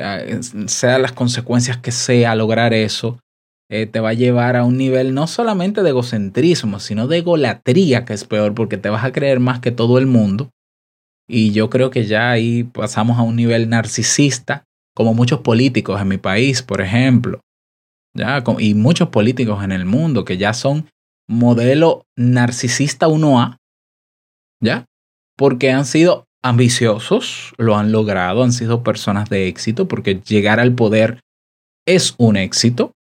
sea 0.66 0.98
las 0.98 1.12
consecuencias 1.12 1.78
que 1.78 1.90
sea, 1.92 2.34
lograr 2.34 2.72
eso. 2.72 3.18
eh, 3.70 3.86
te 3.86 3.98
va 4.00 4.10
a 4.10 4.14
llevar 4.14 4.56
a 4.56 4.64
un 4.64 4.76
nivel 4.76 5.14
no 5.14 5.26
solamente 5.26 5.82
de 5.82 5.88
egocentrismo, 5.90 6.80
sino 6.80 7.08
de 7.08 7.18
egolatría, 7.18 8.04
que 8.04 8.12
es 8.12 8.24
peor, 8.24 8.54
porque 8.54 8.76
te 8.76 8.90
vas 8.90 9.04
a 9.04 9.12
creer 9.12 9.40
más 9.40 9.60
que 9.60 9.70
todo 9.72 9.98
el 9.98 10.06
mundo. 10.06 10.50
Y 11.26 11.52
yo 11.52 11.70
creo 11.70 11.90
que 11.90 12.04
ya 12.04 12.30
ahí 12.30 12.64
pasamos 12.64 13.18
a 13.18 13.22
un 13.22 13.36
nivel 13.36 13.70
narcisista, 13.70 14.64
como 14.94 15.14
muchos 15.14 15.40
políticos 15.40 16.00
en 16.00 16.08
mi 16.08 16.18
país, 16.18 16.62
por 16.62 16.82
ejemplo. 16.82 17.40
Ya, 18.16 18.44
y 18.60 18.74
muchos 18.74 19.08
políticos 19.08 19.64
en 19.64 19.72
el 19.72 19.86
mundo 19.86 20.24
que 20.24 20.36
ya 20.36 20.52
son 20.52 20.88
modelo 21.28 22.04
narcisista 22.16 23.08
1A, 23.08 23.56
¿ya? 24.62 24.84
Porque 25.36 25.72
han 25.72 25.86
sido 25.86 26.26
ambiciosos, 26.44 27.54
lo 27.56 27.76
han 27.76 27.90
logrado, 27.90 28.44
han 28.44 28.52
sido 28.52 28.82
personas 28.82 29.30
de 29.30 29.48
éxito, 29.48 29.88
porque 29.88 30.20
llegar 30.20 30.60
al 30.60 30.74
poder 30.74 31.20
es 31.86 32.14
un 32.18 32.36
éxito, 32.36 32.92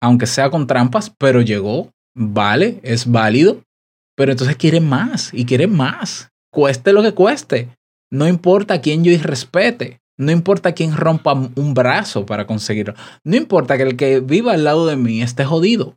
aunque 0.00 0.26
sea 0.26 0.50
con 0.50 0.66
trampas, 0.66 1.10
pero 1.18 1.40
llegó, 1.40 1.90
vale, 2.14 2.80
es 2.82 3.10
válido, 3.10 3.62
pero 4.14 4.32
entonces 4.32 4.56
quieren 4.56 4.86
más 4.86 5.32
y 5.32 5.46
quieren 5.46 5.74
más, 5.74 6.28
cueste 6.52 6.92
lo 6.92 7.02
que 7.02 7.14
cueste, 7.14 7.70
no 8.10 8.28
importa 8.28 8.74
a 8.74 8.80
quién 8.82 9.04
yo 9.04 9.10
irrespete, 9.10 10.00
no 10.18 10.30
importa 10.30 10.72
quién 10.72 10.94
rompa 10.94 11.32
un 11.32 11.72
brazo 11.72 12.26
para 12.26 12.46
conseguirlo, 12.46 12.94
no 13.24 13.36
importa 13.36 13.78
que 13.78 13.84
el 13.84 13.96
que 13.96 14.20
viva 14.20 14.52
al 14.52 14.64
lado 14.64 14.86
de 14.86 14.96
mí 14.96 15.22
esté 15.22 15.46
jodido. 15.46 15.96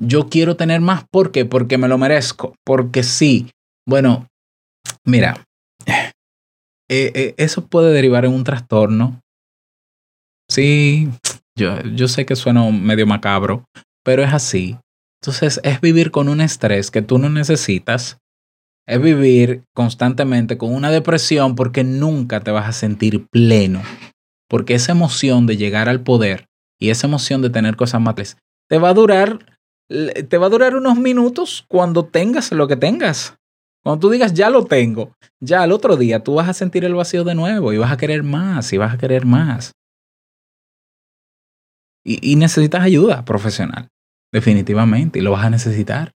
Yo 0.00 0.28
quiero 0.28 0.56
tener 0.56 0.80
más, 0.80 1.04
¿por 1.10 1.30
qué? 1.30 1.44
Porque 1.44 1.78
me 1.78 1.88
lo 1.88 1.98
merezco, 1.98 2.56
porque 2.64 3.04
sí. 3.04 3.50
Bueno, 3.86 4.26
mira, 5.04 5.44
eh, 5.86 7.12
eh, 7.14 7.34
eso 7.36 7.66
puede 7.66 7.92
derivar 7.92 8.24
en 8.24 8.32
un 8.32 8.44
trastorno. 8.44 9.20
Sí, 10.50 11.08
yo, 11.58 11.80
yo 11.82 12.08
sé 12.08 12.26
que 12.26 12.36
suena 12.36 12.68
medio 12.70 13.06
macabro, 13.06 13.64
pero 14.04 14.22
es 14.22 14.32
así. 14.32 14.76
Entonces 15.22 15.60
es 15.62 15.80
vivir 15.80 16.10
con 16.10 16.28
un 16.28 16.40
estrés 16.40 16.90
que 16.90 17.02
tú 17.02 17.18
no 17.18 17.30
necesitas. 17.30 18.18
Es 18.86 19.00
vivir 19.00 19.62
constantemente 19.74 20.58
con 20.58 20.74
una 20.74 20.90
depresión 20.90 21.54
porque 21.54 21.84
nunca 21.84 22.40
te 22.40 22.50
vas 22.50 22.68
a 22.68 22.72
sentir 22.72 23.26
pleno. 23.30 23.82
Porque 24.50 24.74
esa 24.74 24.92
emoción 24.92 25.46
de 25.46 25.56
llegar 25.56 25.88
al 25.88 26.02
poder 26.02 26.46
y 26.78 26.90
esa 26.90 27.06
emoción 27.06 27.40
de 27.40 27.48
tener 27.48 27.76
cosas 27.76 28.02
materiales 28.02 28.44
te 28.68 28.78
va 28.78 28.90
a 28.90 28.94
durar, 28.94 29.38
te 29.88 30.38
va 30.38 30.46
a 30.46 30.50
durar 30.50 30.74
unos 30.74 30.98
minutos 30.98 31.64
cuando 31.68 32.04
tengas 32.06 32.52
lo 32.52 32.66
que 32.68 32.76
tengas. 32.76 33.36
Cuando 33.84 34.00
tú 34.00 34.10
digas 34.10 34.32
ya 34.32 34.48
lo 34.48 34.64
tengo, 34.64 35.12
ya 35.40 35.62
al 35.62 35.70
otro 35.70 35.96
día 35.96 36.24
tú 36.24 36.34
vas 36.34 36.48
a 36.48 36.54
sentir 36.54 36.84
el 36.84 36.94
vacío 36.94 37.22
de 37.22 37.34
nuevo 37.34 37.72
y 37.72 37.78
vas 37.78 37.92
a 37.92 37.96
querer 37.98 38.22
más 38.22 38.72
y 38.72 38.78
vas 38.78 38.94
a 38.94 38.98
querer 38.98 39.26
más. 39.26 39.72
Y, 42.06 42.36
necesitas 42.36 42.82
ayuda 42.82 43.24
profesional, 43.24 43.88
definitivamente, 44.32 45.18
y 45.18 45.22
lo 45.22 45.30
vas 45.30 45.44
a 45.44 45.50
necesitar. 45.50 46.12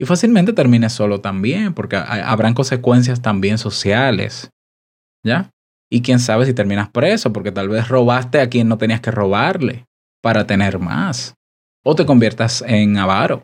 Y 0.00 0.06
fácilmente 0.06 0.54
termines 0.54 0.94
solo 0.94 1.20
también, 1.20 1.74
porque 1.74 1.96
ha- 1.96 2.30
habrán 2.30 2.54
consecuencias 2.54 3.20
también 3.20 3.58
sociales. 3.58 4.48
¿Ya? 5.22 5.50
Y 5.92 6.00
quién 6.00 6.20
sabe 6.20 6.46
si 6.46 6.54
terminas 6.54 6.88
preso, 6.88 7.32
porque 7.34 7.52
tal 7.52 7.68
vez 7.68 7.88
robaste 7.88 8.40
a 8.40 8.48
quien 8.48 8.68
no 8.68 8.78
tenías 8.78 9.02
que 9.02 9.10
robarle 9.10 9.84
para 10.22 10.46
tener 10.46 10.78
más. 10.78 11.34
O 11.84 11.94
te 11.94 12.06
conviertas 12.06 12.62
en 12.66 12.96
avaro, 12.96 13.42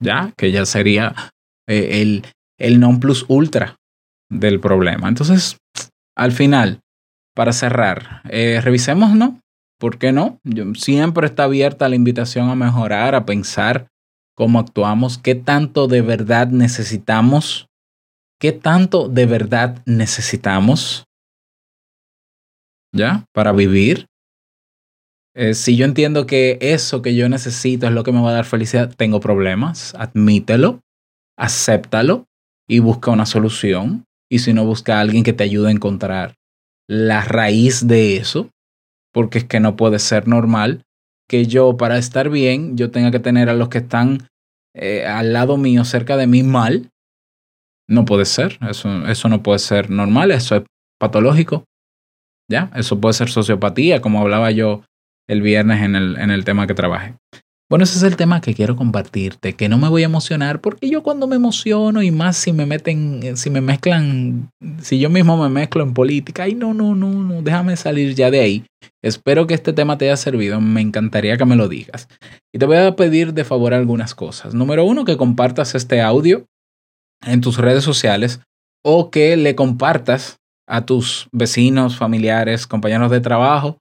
¿ya? 0.00 0.32
Que 0.38 0.52
ya 0.52 0.64
sería 0.64 1.14
eh, 1.68 2.00
el, 2.00 2.24
el 2.60 2.78
non 2.78 3.00
plus 3.00 3.24
ultra 3.26 3.76
del 4.30 4.60
problema. 4.60 5.08
Entonces, 5.08 5.56
al 6.16 6.30
final, 6.30 6.80
para 7.34 7.52
cerrar, 7.52 8.22
eh, 8.28 8.60
revisemos, 8.62 9.14
¿no? 9.14 9.40
¿Por 9.80 9.98
qué 9.98 10.12
no? 10.12 10.38
Siempre 10.74 11.26
está 11.26 11.44
abierta 11.44 11.88
la 11.88 11.96
invitación 11.96 12.50
a 12.50 12.54
mejorar, 12.54 13.14
a 13.14 13.24
pensar 13.24 13.88
cómo 14.36 14.60
actuamos, 14.60 15.18
qué 15.18 15.34
tanto 15.34 15.88
de 15.88 16.02
verdad 16.02 16.48
necesitamos, 16.48 17.66
qué 18.38 18.52
tanto 18.52 19.08
de 19.08 19.26
verdad 19.26 19.82
necesitamos, 19.86 21.04
¿ya? 22.94 23.24
Para 23.32 23.52
vivir. 23.52 24.06
Eh, 25.34 25.54
si 25.54 25.76
yo 25.76 25.86
entiendo 25.86 26.26
que 26.26 26.58
eso 26.60 27.00
que 27.00 27.14
yo 27.14 27.28
necesito 27.28 27.86
es 27.86 27.92
lo 27.92 28.02
que 28.02 28.12
me 28.12 28.20
va 28.20 28.30
a 28.30 28.34
dar 28.34 28.44
felicidad, 28.44 28.94
tengo 28.94 29.20
problemas, 29.20 29.94
admítelo, 29.94 30.80
acéptalo 31.38 32.26
y 32.70 32.78
busca 32.78 33.10
una 33.10 33.26
solución. 33.26 34.04
Y 34.30 34.38
si 34.38 34.52
no, 34.54 34.64
busca 34.64 34.96
a 34.96 35.00
alguien 35.00 35.24
que 35.24 35.32
te 35.32 35.42
ayude 35.42 35.68
a 35.68 35.72
encontrar 35.72 36.36
la 36.88 37.22
raíz 37.22 37.88
de 37.88 38.16
eso, 38.16 38.48
porque 39.12 39.38
es 39.38 39.44
que 39.44 39.58
no 39.58 39.74
puede 39.74 39.98
ser 39.98 40.28
normal 40.28 40.84
que 41.28 41.46
yo 41.46 41.76
para 41.76 41.98
estar 41.98 42.30
bien, 42.30 42.76
yo 42.76 42.92
tenga 42.92 43.10
que 43.10 43.18
tener 43.18 43.48
a 43.48 43.54
los 43.54 43.68
que 43.68 43.78
están 43.78 44.28
eh, 44.74 45.04
al 45.04 45.32
lado 45.32 45.56
mío, 45.56 45.84
cerca 45.84 46.16
de 46.16 46.28
mí, 46.28 46.44
mal. 46.44 46.88
No 47.88 48.04
puede 48.04 48.24
ser, 48.24 48.56
eso, 48.68 49.06
eso 49.08 49.28
no 49.28 49.42
puede 49.42 49.58
ser 49.58 49.90
normal, 49.90 50.30
eso 50.30 50.54
es 50.54 50.62
patológico. 51.00 51.64
¿Ya? 52.48 52.70
Eso 52.76 53.00
puede 53.00 53.14
ser 53.14 53.30
sociopatía, 53.30 54.00
como 54.00 54.20
hablaba 54.20 54.52
yo 54.52 54.84
el 55.28 55.42
viernes 55.42 55.82
en 55.82 55.96
el, 55.96 56.18
en 56.18 56.30
el 56.30 56.44
tema 56.44 56.68
que 56.68 56.74
trabajé. 56.74 57.14
Bueno, 57.70 57.84
ese 57.84 57.98
es 57.98 58.02
el 58.02 58.16
tema 58.16 58.40
que 58.40 58.52
quiero 58.52 58.74
compartirte, 58.74 59.52
que 59.52 59.68
no 59.68 59.78
me 59.78 59.88
voy 59.88 60.02
a 60.02 60.06
emocionar, 60.06 60.60
porque 60.60 60.90
yo 60.90 61.04
cuando 61.04 61.28
me 61.28 61.36
emociono 61.36 62.02
y 62.02 62.10
más 62.10 62.36
si 62.36 62.52
me 62.52 62.66
meten, 62.66 63.36
si 63.36 63.48
me 63.48 63.60
mezclan, 63.60 64.50
si 64.82 64.98
yo 64.98 65.08
mismo 65.08 65.40
me 65.40 65.48
mezclo 65.48 65.84
en 65.84 65.94
política, 65.94 66.42
ay 66.42 66.56
no, 66.56 66.74
no, 66.74 66.96
no, 66.96 67.12
no, 67.12 67.42
déjame 67.42 67.76
salir 67.76 68.16
ya 68.16 68.28
de 68.32 68.40
ahí. 68.40 68.64
Espero 69.04 69.46
que 69.46 69.54
este 69.54 69.72
tema 69.72 69.96
te 69.96 70.06
haya 70.06 70.16
servido, 70.16 70.60
me 70.60 70.80
encantaría 70.80 71.36
que 71.36 71.44
me 71.44 71.54
lo 71.54 71.68
digas. 71.68 72.08
Y 72.52 72.58
te 72.58 72.66
voy 72.66 72.78
a 72.78 72.96
pedir 72.96 73.34
de 73.34 73.44
favor 73.44 73.72
algunas 73.72 74.16
cosas. 74.16 74.52
Número 74.52 74.84
uno, 74.84 75.04
que 75.04 75.16
compartas 75.16 75.76
este 75.76 76.00
audio 76.00 76.46
en 77.24 77.40
tus 77.40 77.56
redes 77.56 77.84
sociales 77.84 78.40
o 78.84 79.12
que 79.12 79.36
le 79.36 79.54
compartas 79.54 80.38
a 80.66 80.86
tus 80.86 81.28
vecinos, 81.30 81.96
familiares, 81.96 82.66
compañeros 82.66 83.12
de 83.12 83.20
trabajo 83.20 83.78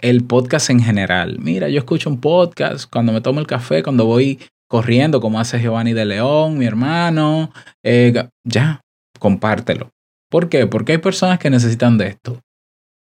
el 0.00 0.24
podcast 0.24 0.70
en 0.70 0.80
general. 0.80 1.38
Mira, 1.40 1.68
yo 1.68 1.78
escucho 1.78 2.10
un 2.10 2.20
podcast 2.20 2.90
cuando 2.90 3.12
me 3.12 3.20
tomo 3.20 3.40
el 3.40 3.46
café, 3.46 3.82
cuando 3.82 4.04
voy 4.04 4.38
corriendo, 4.68 5.20
como 5.20 5.40
hace 5.40 5.60
Giovanni 5.60 5.92
de 5.92 6.04
León, 6.04 6.58
mi 6.58 6.66
hermano. 6.66 7.52
Eh, 7.84 8.28
ya, 8.44 8.80
compártelo. 9.18 9.90
¿Por 10.30 10.48
qué? 10.48 10.66
Porque 10.66 10.92
hay 10.92 10.98
personas 10.98 11.38
que 11.38 11.50
necesitan 11.50 11.98
de 11.98 12.08
esto. 12.08 12.40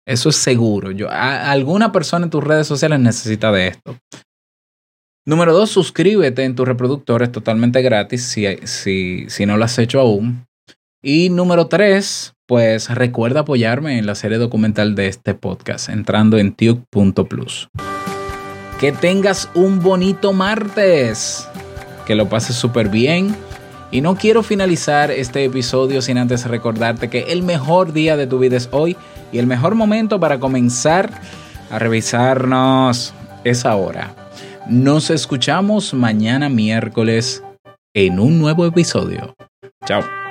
Eso 0.06 0.29
es 0.29 0.36
seguro. 0.36 0.91
Yo, 0.91 1.08
alguna 1.10 1.91
persona 1.91 2.25
en 2.25 2.29
tus 2.29 2.43
redes 2.43 2.67
sociales 2.67 2.99
necesita 2.99 3.51
de 3.51 3.67
esto. 3.67 3.97
Número 5.25 5.53
dos, 5.53 5.69
suscríbete 5.69 6.43
en 6.43 6.53
tu 6.53 6.65
reproductor, 6.65 7.23
es 7.23 7.32
totalmente 7.32 7.82
gratis 7.82 8.25
si, 8.25 8.45
si, 8.67 9.29
si 9.29 9.45
no 9.45 9.56
lo 9.56 9.63
has 9.63 9.79
hecho 9.79 10.01
aún. 10.01 10.45
Y 11.01 11.29
número 11.29 11.67
tres, 11.67 12.33
pues 12.45 12.89
recuerda 12.89 13.41
apoyarme 13.41 13.97
en 13.97 14.06
la 14.06 14.15
serie 14.15 14.38
documental 14.38 14.95
de 14.95 15.08
este 15.08 15.34
podcast 15.34 15.89
entrando 15.89 16.38
en 16.38 16.53
tuke.plus. 16.53 17.69
Que 18.79 18.91
tengas 18.91 19.49
un 19.56 19.79
bonito 19.79 20.34
martes, 20.34 21.47
que 22.06 22.15
lo 22.15 22.27
pases 22.27 22.56
súper 22.56 22.89
bien. 22.89 23.36
Y 23.91 24.01
no 24.01 24.15
quiero 24.15 24.41
finalizar 24.41 25.12
este 25.12 25.45
episodio 25.45 26.01
sin 26.01 26.17
antes 26.17 26.45
recordarte 26.45 27.10
que 27.10 27.32
el 27.32 27.43
mejor 27.43 27.93
día 27.93 28.17
de 28.17 28.25
tu 28.25 28.39
vida 28.39 28.58
es 28.58 28.67
hoy 28.71 28.97
y 29.32 29.38
el 29.38 29.45
mejor 29.45 29.75
momento 29.75 30.19
para 30.19 30.39
comenzar 30.39 31.12
a 31.69 31.79
revisarnos 31.79 33.13
es 33.43 33.65
ahora. 33.65 34.15
Nos 34.67 35.10
escuchamos 35.10 35.93
mañana 35.93 36.49
miércoles 36.49 37.43
en 37.93 38.19
un 38.19 38.39
nuevo 38.39 38.65
episodio. 38.65 39.36
Chao. 39.86 40.22